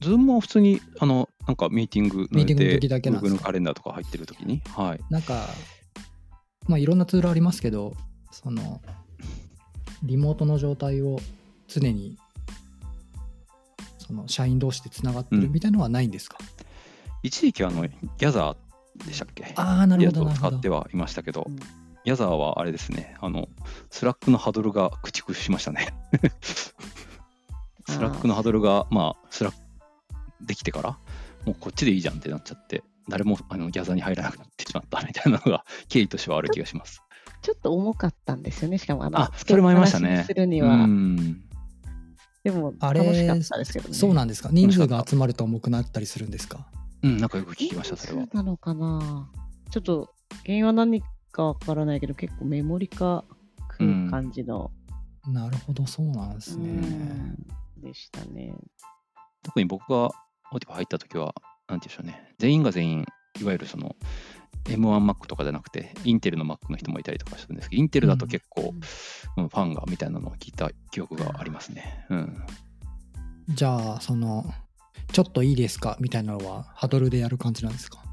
[0.01, 4.99] ズームは普通に、あの、なんかミーティングのミーティングの時だけなんです Google かのカレンダーとか入ってる時に、はい。
[5.09, 5.47] なんか、
[6.67, 7.95] まあいろんなツールありますけど、
[8.31, 8.81] その、
[10.03, 11.19] リモートの状態を
[11.67, 12.17] 常に、
[13.97, 15.51] その社員同士でつながってるうん。
[15.51, 16.37] みたいのはないんですか、
[17.25, 19.53] 一時期はあの、ギャザーでしたっけ？
[19.55, 20.69] ああ、なるほど、やつをなるほど使って。
[20.69, 21.59] はいましたけどうん、
[22.05, 23.47] ギャザーはあれですね、あの、
[23.89, 25.93] スラックのハドルが駆逐しましたね。
[27.87, 29.59] スラックのハドルが、まあ、スラック
[30.41, 30.89] できてから、
[31.45, 37.01] もうこっちでいいじゃんってなっちゃって、誰もあのギャザーに入らなくなってしまったみたいなのが、 経緯としてはある気がします。
[37.41, 40.85] ちょっと重かったんですよね、しかもあの、あそれもありましたねするにうは。
[40.87, 41.41] ん。
[42.43, 43.93] でも、あ楽しれかったですけどね。
[43.95, 44.49] そうなんですか？
[44.51, 46.67] 人数が集まると重くなったりするんですか？
[47.05, 48.27] うん、なんかよく聞きました、それは。
[48.33, 49.29] なのかな？
[49.69, 50.09] ちょっと
[50.43, 53.23] 原因は何かわからないけど結構メモリ化
[53.71, 54.71] 食う感じの、
[55.27, 56.69] なるほど、そうなんですね。
[56.69, 57.47] うん
[57.77, 58.55] でしたね。
[59.43, 60.05] 特に僕が
[60.51, 61.35] オーティファ入った時は、
[61.67, 63.05] なんていうんでしょうね、全員が全員、
[63.39, 63.95] いわゆるその、
[64.63, 68.73] M1Mac とかじゃなくて、インテルの Mac の人もいたりとかするんですけど、インテルだと結構、
[69.37, 72.07] うんファンがみたいなのを聞いた記憶がありますね。
[72.09, 72.43] うん。
[73.49, 74.45] じゃあ、その、
[75.11, 75.97] ちょっといいですか？
[75.99, 78.03] みたいなのは、ハドルでやる感じなんですか？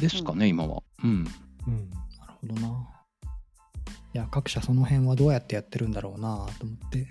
[0.00, 0.82] ですかね、今は。
[1.04, 1.26] うん。
[1.66, 2.88] うんなるほどな。
[4.12, 7.08] いや、各社その辺はどうやってやってるんだろうなと思って。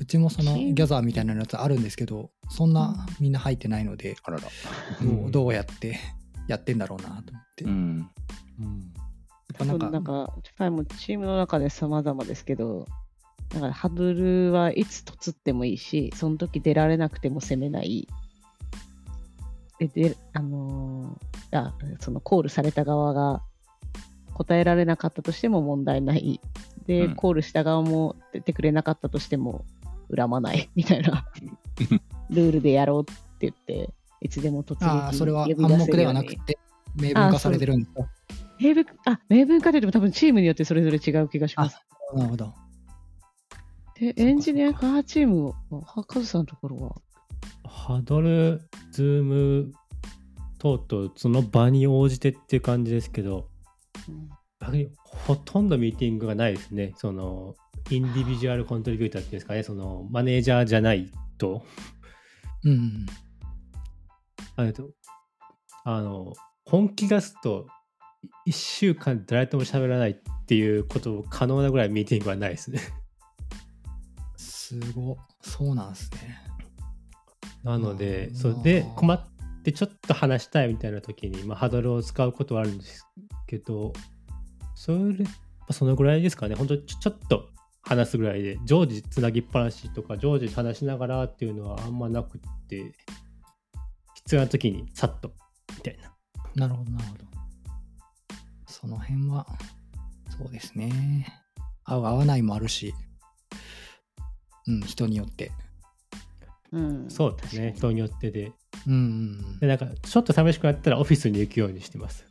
[0.00, 4.42] うちもそのギャザーみたいなやつあるんですけど、そんなみんな入ってないので、あらら。
[4.42, 4.48] ど
[5.02, 5.98] うんうどうやって
[6.48, 7.64] やってんだろうなと思って。
[7.64, 8.10] うん。
[8.60, 8.92] うん
[9.58, 9.98] ぱなんかな
[10.68, 12.86] んもうチームの中で様々ですけど、
[13.54, 18.06] なんかハドルはいつ突ってもいいし、その時出られなくても攻めない。
[19.78, 23.42] で、であのーあ、そのコールされた側が
[24.34, 26.40] 答えられなかったとしても問題ない。
[26.86, 29.64] で、うんコールした側も出てくれなかったとしても
[30.14, 31.26] 恨まない みたいな
[32.30, 33.90] ルールでやろうって言って、
[34.20, 36.58] いつでも突撃ああ、それは呼び暗黙ではなくて、
[36.96, 38.08] 明文化されてるんですか？
[38.60, 41.78] 明文あ明文化でも多分チームによってそれぞれ違う気がします。
[42.14, 42.52] なるほど。
[44.00, 46.96] で、エンジニア開発チームは、カズさんのところは？
[47.64, 48.60] ハドル、
[48.92, 49.72] ズーム
[50.58, 53.48] 等々、その場に応じてっていう感じですけど、
[54.08, 54.28] うん
[55.04, 56.92] ほとんどミーティングがないですね。
[56.96, 57.54] その、
[57.90, 61.64] インディビジュアルコントリビューターっていうんですかね、その、マネージャーじゃないと、
[62.64, 63.06] うん。
[64.56, 64.90] あれと、
[65.84, 66.34] あの、
[66.64, 67.66] 本気出すと、
[68.46, 72.80] 1週間誰とも喋らないっていうこと可能なぐらいミーティングはないですね。
[74.68, 75.16] すご。
[75.40, 76.40] そうなんですね。
[77.64, 79.20] なのでう、んそれで困っ
[79.64, 83.06] てちょっと話したいみたいな時に、まあ、ハードルを使うことはあるんです
[83.46, 83.94] けど、
[84.74, 85.30] それ、ま
[85.68, 87.48] あそのぐらいですかね、本当にちょちょっと
[87.80, 92.92] 話すぐらいで、常時つなぎっぱなしとか、常時話しながらっていうのはあんまなくって、
[94.16, 95.32] 必要な時にさっと
[95.76, 96.12] みたいな。
[96.54, 97.24] なるほど、なるほど。
[98.66, 99.46] その辺は、
[100.36, 101.26] そうですね。
[101.84, 102.94] 合う合わないもあるし、
[104.68, 105.50] うん、人によって。
[106.72, 107.10] うん。
[107.10, 108.52] そうですね、人によってで。
[108.86, 112.26] うんうんで、なんか、ちょっと寂しくなったらオフィスに行くようにしてます。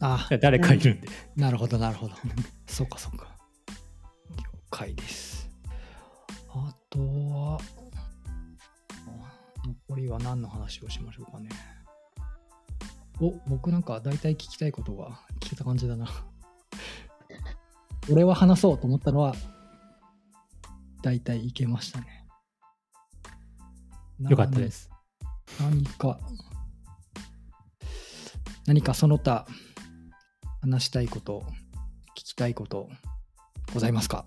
[0.00, 1.08] あ、誰かいるんで。
[1.36, 2.14] なるほど、なるほど。
[2.66, 3.34] そっかそっか。
[4.36, 5.50] 了解です。
[6.48, 7.58] あとは、
[9.06, 9.32] あ
[9.88, 11.48] 残りは何の話をしましょうかね。
[13.20, 16.08] お、僕なんか大体聞きたいことが聞けた感じだな。
[18.10, 19.34] 俺は話そうと思ったのは、
[21.02, 22.26] 大体いけましたね。
[24.28, 24.70] よかったで。
[24.70, 24.90] す。
[25.58, 26.18] 何か、
[28.66, 29.46] 何かその他
[30.60, 31.44] 話したいこと、
[32.16, 32.88] 聞きたいこと、
[33.72, 34.26] ございますか？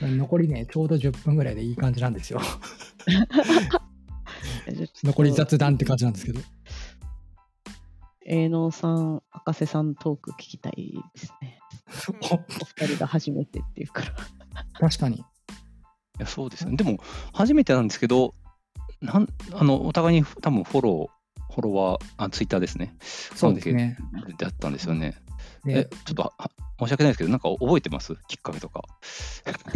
[0.00, 2.40] 残りね、ちょうど10分ぐらいでいい感じなんですよ。
[5.02, 6.40] 残り雑談って感じなんですけど。
[8.26, 11.58] 営農さん、赤瀬さんトーク聞きたいですね。
[12.08, 12.12] お
[12.82, 14.14] 二人が初めてっていうから。
[14.80, 15.16] 確かに。
[15.16, 15.20] い
[16.20, 16.76] やそうですよね。
[16.76, 16.98] でも、
[17.32, 18.34] 初めてなんですけど、
[19.00, 22.96] なんあのお互いに多分フォロー、フォロワー、あツイッターですね。
[23.00, 23.98] そうですね。
[24.38, 25.16] だったんですよね。
[25.66, 26.32] えで、ちょっと
[26.78, 28.14] 申し訳ないですけど、なんか覚えてます？
[28.28, 28.82] きっかけとか。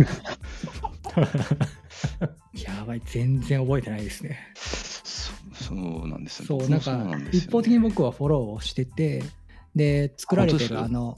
[2.54, 4.38] やばい、全然覚えてないですね。
[4.54, 5.32] そ
[5.64, 9.22] そうなんですよそう、なんかね一方的に僕はフォローをしてて、
[9.74, 11.16] で、作られてるああの、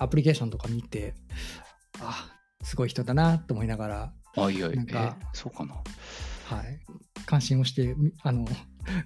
[0.00, 1.14] アプリケーションとか見て、
[2.00, 2.32] あ、
[2.62, 5.74] すごい人だなと思いながら、あ、いやいや、えそうかな。
[5.74, 6.80] はい、
[7.26, 8.46] 関心をして、みあの、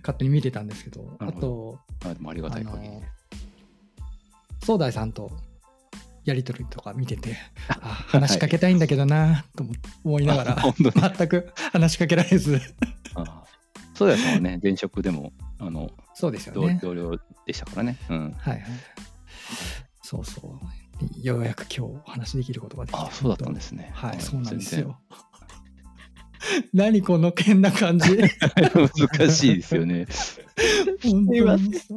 [0.02, 1.78] 勝手に見てたんですけど、あなるほと、
[2.08, 3.12] あでもありがたい限りね。
[4.62, 5.32] 壮大さんと
[6.24, 7.36] やりとりとか見てて、
[7.68, 7.74] あ
[8.08, 9.72] 話しかけたいんだけどなと思
[10.04, 10.62] 思いながら、
[11.16, 12.60] 全く話しかけられず、
[13.16, 13.42] あ
[13.94, 16.78] そうですもんね、前職でもあのそうですよ同ね。
[16.80, 17.98] 同僚でしたからね。
[18.08, 18.32] うん。
[18.38, 18.62] はいはい。
[20.02, 20.83] そうそう。
[21.22, 23.02] ようやく今日お話しできることができて。
[23.02, 23.90] あそうだったんですね。
[23.94, 24.98] はい、そうなんです全よ。
[26.72, 28.16] 何この変な感じ。
[28.16, 28.30] 然
[29.16, 30.06] 難しいですよね。
[31.02, 31.94] 本いませんにさ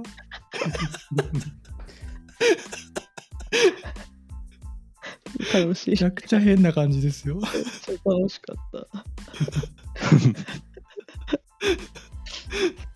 [5.54, 5.92] 楽しい。
[5.92, 7.36] めちゃくちゃ変な感じですよ。
[7.36, 8.88] めっちゃ楽しかった。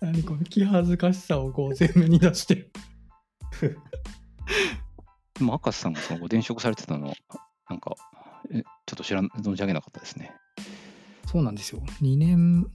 [0.00, 2.72] 何この気恥ずかしさをこう前面に出してる。
[5.34, 7.14] でも、赤瀬さんがその後転職されてたのは、
[7.68, 7.94] なんか、
[8.50, 10.32] えちょっと知らん、存じ上げなかったですね。
[11.26, 11.82] そうなんですよ。
[12.02, 12.66] 2年、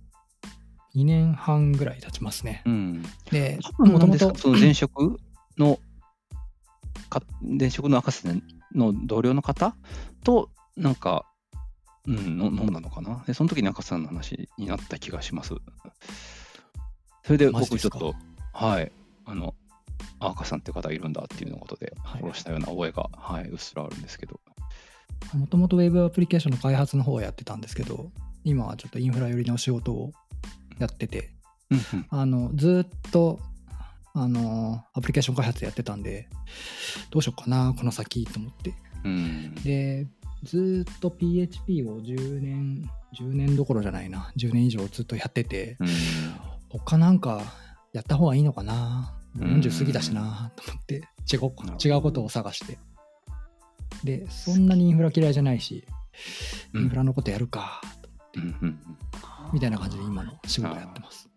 [0.96, 2.64] 2年半ぐらい経ちますね。
[2.66, 3.04] うん。
[3.32, 5.20] で、多分もともとその前職
[5.58, 5.80] の、
[7.10, 8.42] か前職の赤瀬
[8.74, 9.76] の同僚の方
[10.24, 11.26] と、なんか、
[12.06, 13.24] うん、の飲んだのかな。
[13.28, 15.54] で、その時に赤瀬さんの話になった気がします。
[17.24, 18.16] それで僕ちょっと、
[18.54, 18.92] はい、
[19.26, 19.54] あの、
[20.20, 24.40] あ赤瀬さんって方いるんだっていうようなことで、はいフォローしたような覚えが、はい、うっすらあるんですけど。
[25.34, 28.12] もともと Web アプリケーションの開発の方をやってたんですけど、
[28.44, 30.12] 今はちょっとインフラ寄りの仕事を
[30.80, 31.32] やってて、
[32.10, 33.40] あのずっと
[34.14, 36.30] あのアプリケーション開発やってたんで、
[37.10, 38.74] どうしようかな、この先と思って。
[39.04, 39.56] うん。
[39.56, 40.08] で、
[40.44, 42.90] ずっと PHP を10年、
[43.20, 45.88] 10年どころじゃないな、10年以上ずっとやってて、うん
[46.70, 47.42] 他なんか
[47.94, 50.96] やった方がいいのかな、うん40過ぎたしなと思って
[51.32, 52.78] 違う違うことを探して。
[54.04, 55.86] で、そんなにインフラ嫌いじゃないし、
[56.74, 57.82] うんインフラのことやるか、
[58.36, 58.74] うんうんうんい
[59.54, 61.30] みたいな感じで今の仕事やってます。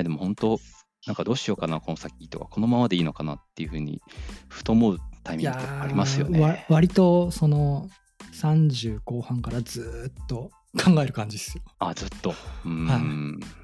[0.00, 0.60] や、でも本当、
[1.06, 4.02] なんかどうしようかな、この先とか、このままでいいのかなっていうふうに、
[4.48, 6.66] ふと思うタイミングってありますよわね。
[6.68, 7.88] 割とその
[8.32, 10.50] 30後半からずーっと
[10.82, 11.62] 考える感じですよ。
[11.78, 12.34] あ、ずっと。
[12.64, 12.86] うん。
[12.86, 13.60] はい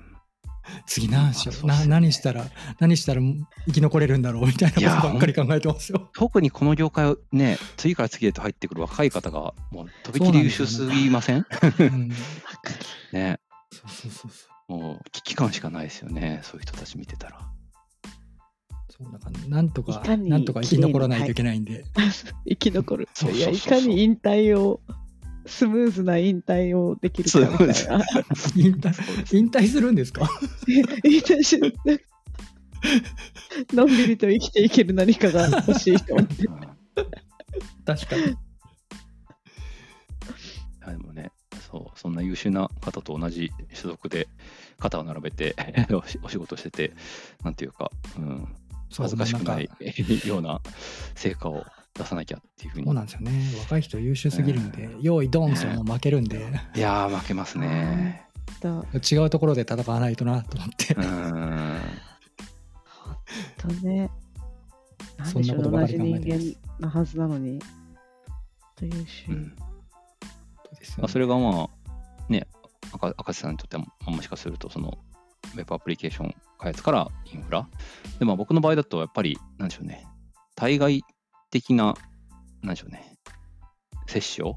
[0.86, 1.48] 次何し
[1.86, 2.46] 何したら
[2.80, 3.20] 何したら
[3.66, 6.10] 生き残れるんだろうみたいないやことばっかり考えてますよ。
[6.16, 11.46] 特にこの業界をね、次から次へと入ってくる若い方が、もうとびきり優秀すぎません？
[11.78, 12.12] うん、
[13.12, 13.38] ね。
[13.72, 17.38] そうそうそうそうもう危機感しかないですよね、そういう人たち見てたら。
[18.90, 21.84] そうだからなんとかなんとか生き残らないといけないんで、
[22.48, 23.08] 生き残る。
[23.32, 24.80] いや、いかに引退を、
[25.46, 28.04] スムーズな引退をできるかみたいな。
[28.54, 30.28] 引退引退するんですか？
[30.66, 31.60] 引退し
[33.72, 36.44] のんびりと生きていける何かが欲しいと思って。
[36.46, 36.76] うん
[37.84, 38.36] 確かに。
[40.86, 41.30] でもね、
[41.70, 44.28] そう、そんな優秀な方と同じ所属で
[44.78, 45.54] 肩を並べて
[45.92, 46.92] お仕お仕事してて、
[47.44, 48.48] なんていうか、うん、
[48.96, 49.68] 恥ずかしくなんい
[50.26, 50.60] ような
[51.14, 51.64] 成果を
[51.96, 52.84] 出さなきゃっていうふうに。
[52.84, 53.32] そうなんですよね。
[53.60, 58.26] 若い人優秀すぎるんで、用意ドンその負けるんで、いやー、負けますね。
[58.60, 61.00] だ違うところで戦わないとなと思ってう。
[61.00, 61.80] ん。
[63.58, 64.10] とね。
[65.18, 67.58] なんでしょうそんなことばかり同じ人考えてます間なはずなのに。
[68.76, 69.32] と優秀。
[69.32, 69.56] うん
[70.98, 72.46] まあ、それがまあ、ね、
[72.92, 74.98] 赤赤瀬さんにとっては、まあもしかすると、その、
[75.54, 77.68] ウェブアプリケーション開発からインフラ。
[78.18, 80.06] で、まあ僕の場合だと、やっぱり、なんでしょうね、
[80.54, 81.02] 対外
[81.60, 81.94] 的な、
[82.62, 83.16] なんでしょうね、
[84.06, 84.54] 接種を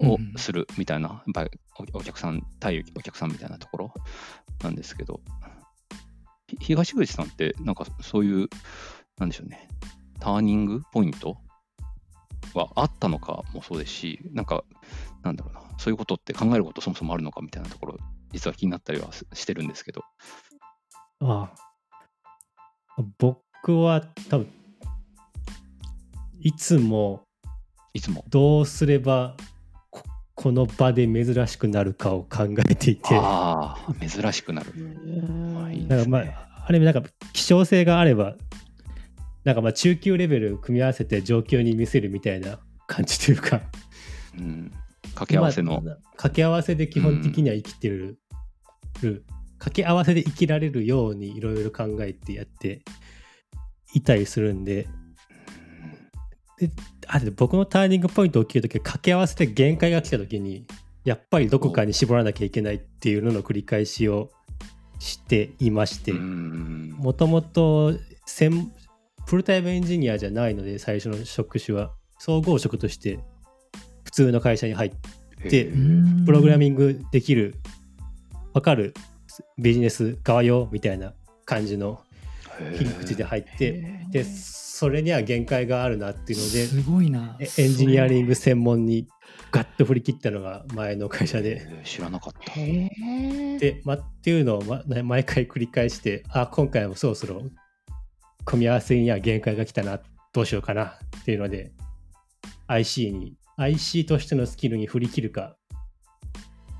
[0.00, 0.38] をうん。
[0.38, 1.50] するみたいな、やっぱり
[1.92, 3.94] おお客さん、対お客さんみたいなところ
[4.62, 5.20] なんですけど、
[6.46, 8.48] ひ東口さんって、なんかそういう、
[9.18, 9.68] なんでしょうね、
[10.20, 11.38] ターニングポイント
[12.54, 14.62] はあったのかもそうですし、なんか、
[15.24, 17.96] なんだろうな、そういうことって考えることそもそもあるのかみたいなところ、
[18.30, 20.04] 実は気になったりはすしてるんですけど。
[21.20, 23.02] ああ。
[23.18, 24.57] 僕は多分
[26.40, 27.28] いつも
[27.94, 28.24] いつも。
[28.28, 29.36] どうすれば
[29.90, 30.02] こ
[30.34, 34.72] この場で珍しくなるかを考えていてああ、珍しくなる。
[35.52, 38.36] まあいいだからまああれなんか希少性があれば
[39.44, 43.60] なんかまあ中級レベル組み合わせて上級に見せるみたいな感じというか
[44.38, 44.72] うん。
[45.14, 45.80] 掛け合わせの。
[45.80, 48.18] まあ掛け合わせで基本的には生きてる、
[49.58, 52.82] 掛け合わせで生きられるようにいろいろ考えてやって
[53.94, 54.88] いたりするんでで
[57.06, 60.66] あで僕のターニングポイント起きるときは掛け合わせで限界が来たときに
[61.04, 64.30] やっぱりどこかに絞らなきゃいけないっていうのの繰り返しを
[64.98, 66.94] していましてうん。
[66.98, 67.94] もともと
[68.26, 68.70] 専
[69.26, 73.20] フルタイムエンジニアじゃないので最初の職種は総合職として
[74.04, 74.92] 普通の会社に入っ
[75.48, 75.70] て
[76.26, 77.54] プログラミングできる
[78.52, 78.94] わかる
[79.58, 81.12] ビジネス側よみたいな
[81.44, 82.00] 感じの
[82.76, 84.24] 切り口で入ってで
[84.78, 87.36] それには限界があるなっていうのですごいな。
[87.40, 89.08] えエンジニアリング専門に
[89.50, 91.82] ガッと振り切ったのが前の会社で。
[91.82, 92.54] 知らなかった。
[92.54, 97.42] で、ま、っていうのを、ま、ね毎回繰り返してあ今回もそろそろ
[98.44, 99.98] 組み合わせには限界が来たな
[100.32, 101.72] どうしようかなっていうので
[102.68, 105.56] IC に IC としてのスキルに振り切るか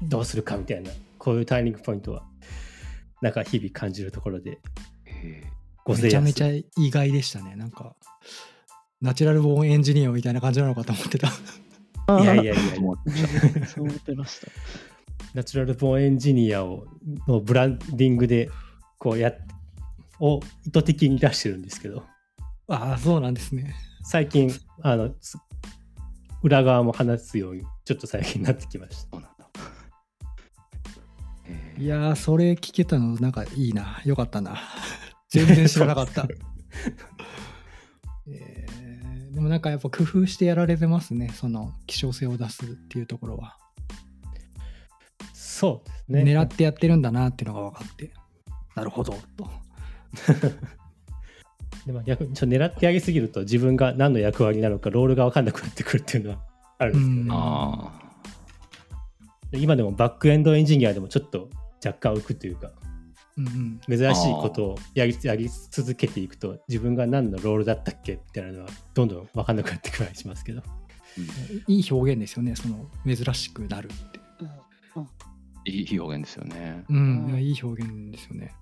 [0.02, 2.22] どうするかみたいなこういうターニングポイントは
[3.22, 4.60] なんか日々感じるところで
[5.06, 5.42] へ
[5.94, 7.56] めちゃめちゃ意外でしたね。
[7.56, 7.94] なんか、
[9.00, 11.28] ナチュラルボーンエンジニアみたいな感じなのかと思ってた。
[12.20, 12.96] いやいやいや思っ
[14.04, 14.48] てました。
[15.34, 16.86] ナチュラルボーンエンジニアを
[17.26, 18.50] のブランディングで
[18.98, 19.36] こうやっ
[20.20, 22.04] を意図的に出してるんですけど
[22.68, 23.74] ああ、そうなんですね。
[24.04, 25.36] 最近あのつ
[26.42, 29.18] 裏側も話すようにちょっと最近なってきました
[31.78, 34.02] いやー、それ聞けたの、なんかいいな。
[34.04, 34.58] よかったな。
[35.28, 36.26] 全然知らなかった。
[38.28, 38.78] えー
[39.38, 41.30] でもなんかやっぱ工夫してやられてますね。
[41.32, 43.56] その希少性を出すっていうところは。
[45.32, 48.10] そうですね狙ってやってるんだなっていうのが分かって。
[48.74, 49.48] なるほど、と。
[51.86, 56.38] でも逆にちょっと狙ってやりすぎると自分が何の役割なのかロールが分かんなくなってくるっていうのは
[56.78, 57.92] あるんですよね、うんあ
[59.50, 61.48] で今でもバックエンドエンジニアでもちょっと
[61.82, 62.70] 若干浮くというか
[63.38, 63.98] うんうん。
[63.98, 70.62] 珍しいことをやりやり続けていくと自分が何のロールだったっけみたいなのはどんどん分かんなくなってくるりしますけど
[71.66, 72.54] いい表現ですよね。
[72.54, 74.20] その珍しくなるって。
[74.96, 75.06] あ、
[75.64, 76.84] いいいい表現ですよね。
[76.88, 78.54] うん、うんいやいい表現ですよね。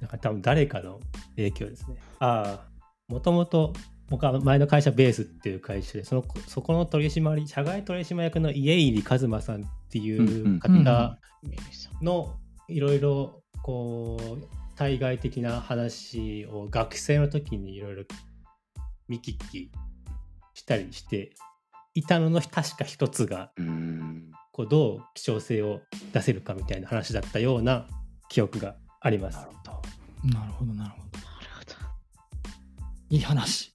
[0.00, 1.00] なんか多分誰かの
[1.36, 1.96] 影響ですね。
[2.20, 3.72] ああ、もともと
[4.08, 11.18] 僕は前の会社ベースっていう会社で、そのそこの取締り、社外取締役の家入一馬さんっていう方うんうん
[12.02, 12.36] の
[12.68, 14.44] いろいろこう
[14.76, 18.04] 対外的な話を学生の時にいろいろ
[19.08, 19.70] 見聞き
[20.54, 21.32] したりして
[21.94, 23.52] いたのの確か一つが。
[24.52, 25.80] こうどう希少性を
[26.12, 27.86] 出せるかみたいな話だったような
[28.28, 29.44] 記憶がありますな。
[29.44, 29.70] るほど。
[30.38, 31.18] なるほど、なるほど。
[31.18, 31.76] なるほど。
[33.10, 33.72] いい話。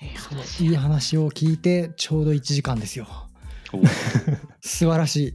[0.00, 3.06] いい話いい話を聞いて、ちょうど1時間ですよ。
[3.72, 3.82] お
[4.60, 5.34] 素晴らしい。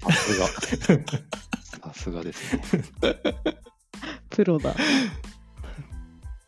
[1.95, 2.23] さすが。
[2.23, 2.61] ですね。
[4.29, 4.75] プロだ。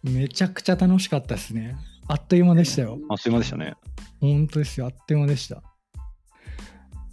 [0.04, 1.78] めちゃくちゃ楽しかったですね。
[2.08, 3.00] あっという間でしたよ。
[3.10, 3.74] あっという間でしたね。
[4.20, 4.88] 本当ですよ。
[4.88, 5.64] あっという間でした。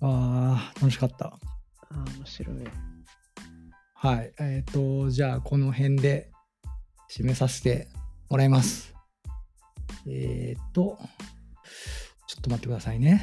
[0.01, 1.39] あー、楽しかった。
[1.91, 2.57] あー面白い。
[3.95, 4.33] はい。
[4.39, 6.31] えっ、と、じゃあ、この辺で
[7.11, 7.89] 締めさせて
[8.29, 8.95] もらいます。
[10.07, 10.99] えっ、と、
[12.27, 13.23] ちょっと待ってくださいね。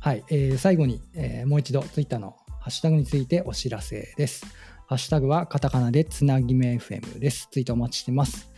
[0.00, 0.24] はい。
[0.30, 4.46] えー最後に、えーもう一度、Twitter のハッシュタグについてお知らせです。
[4.86, 7.46] ハッシュタグはカタカナでつなぎめ FM です。
[7.50, 8.50] ツイートお待ちしてます。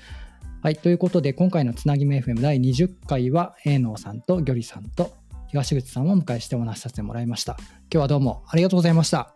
[0.62, 0.76] はい。
[0.76, 5.12] ということで、今回のつなぎめ FM 第20回は、営農さんとギョリさんと
[5.48, 7.56] 東口さんをお迎えしてお話しさせてもらいました。
[7.58, 9.18] 今日はどうもありがとうございました。
[9.18, 9.34] あ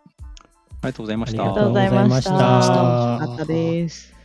[0.84, 1.42] りがとうございました。
[1.42, 2.30] ありありがとうございました。
[2.30, 2.72] ありがとうございました
[3.18, 4.19] 楽しかったです。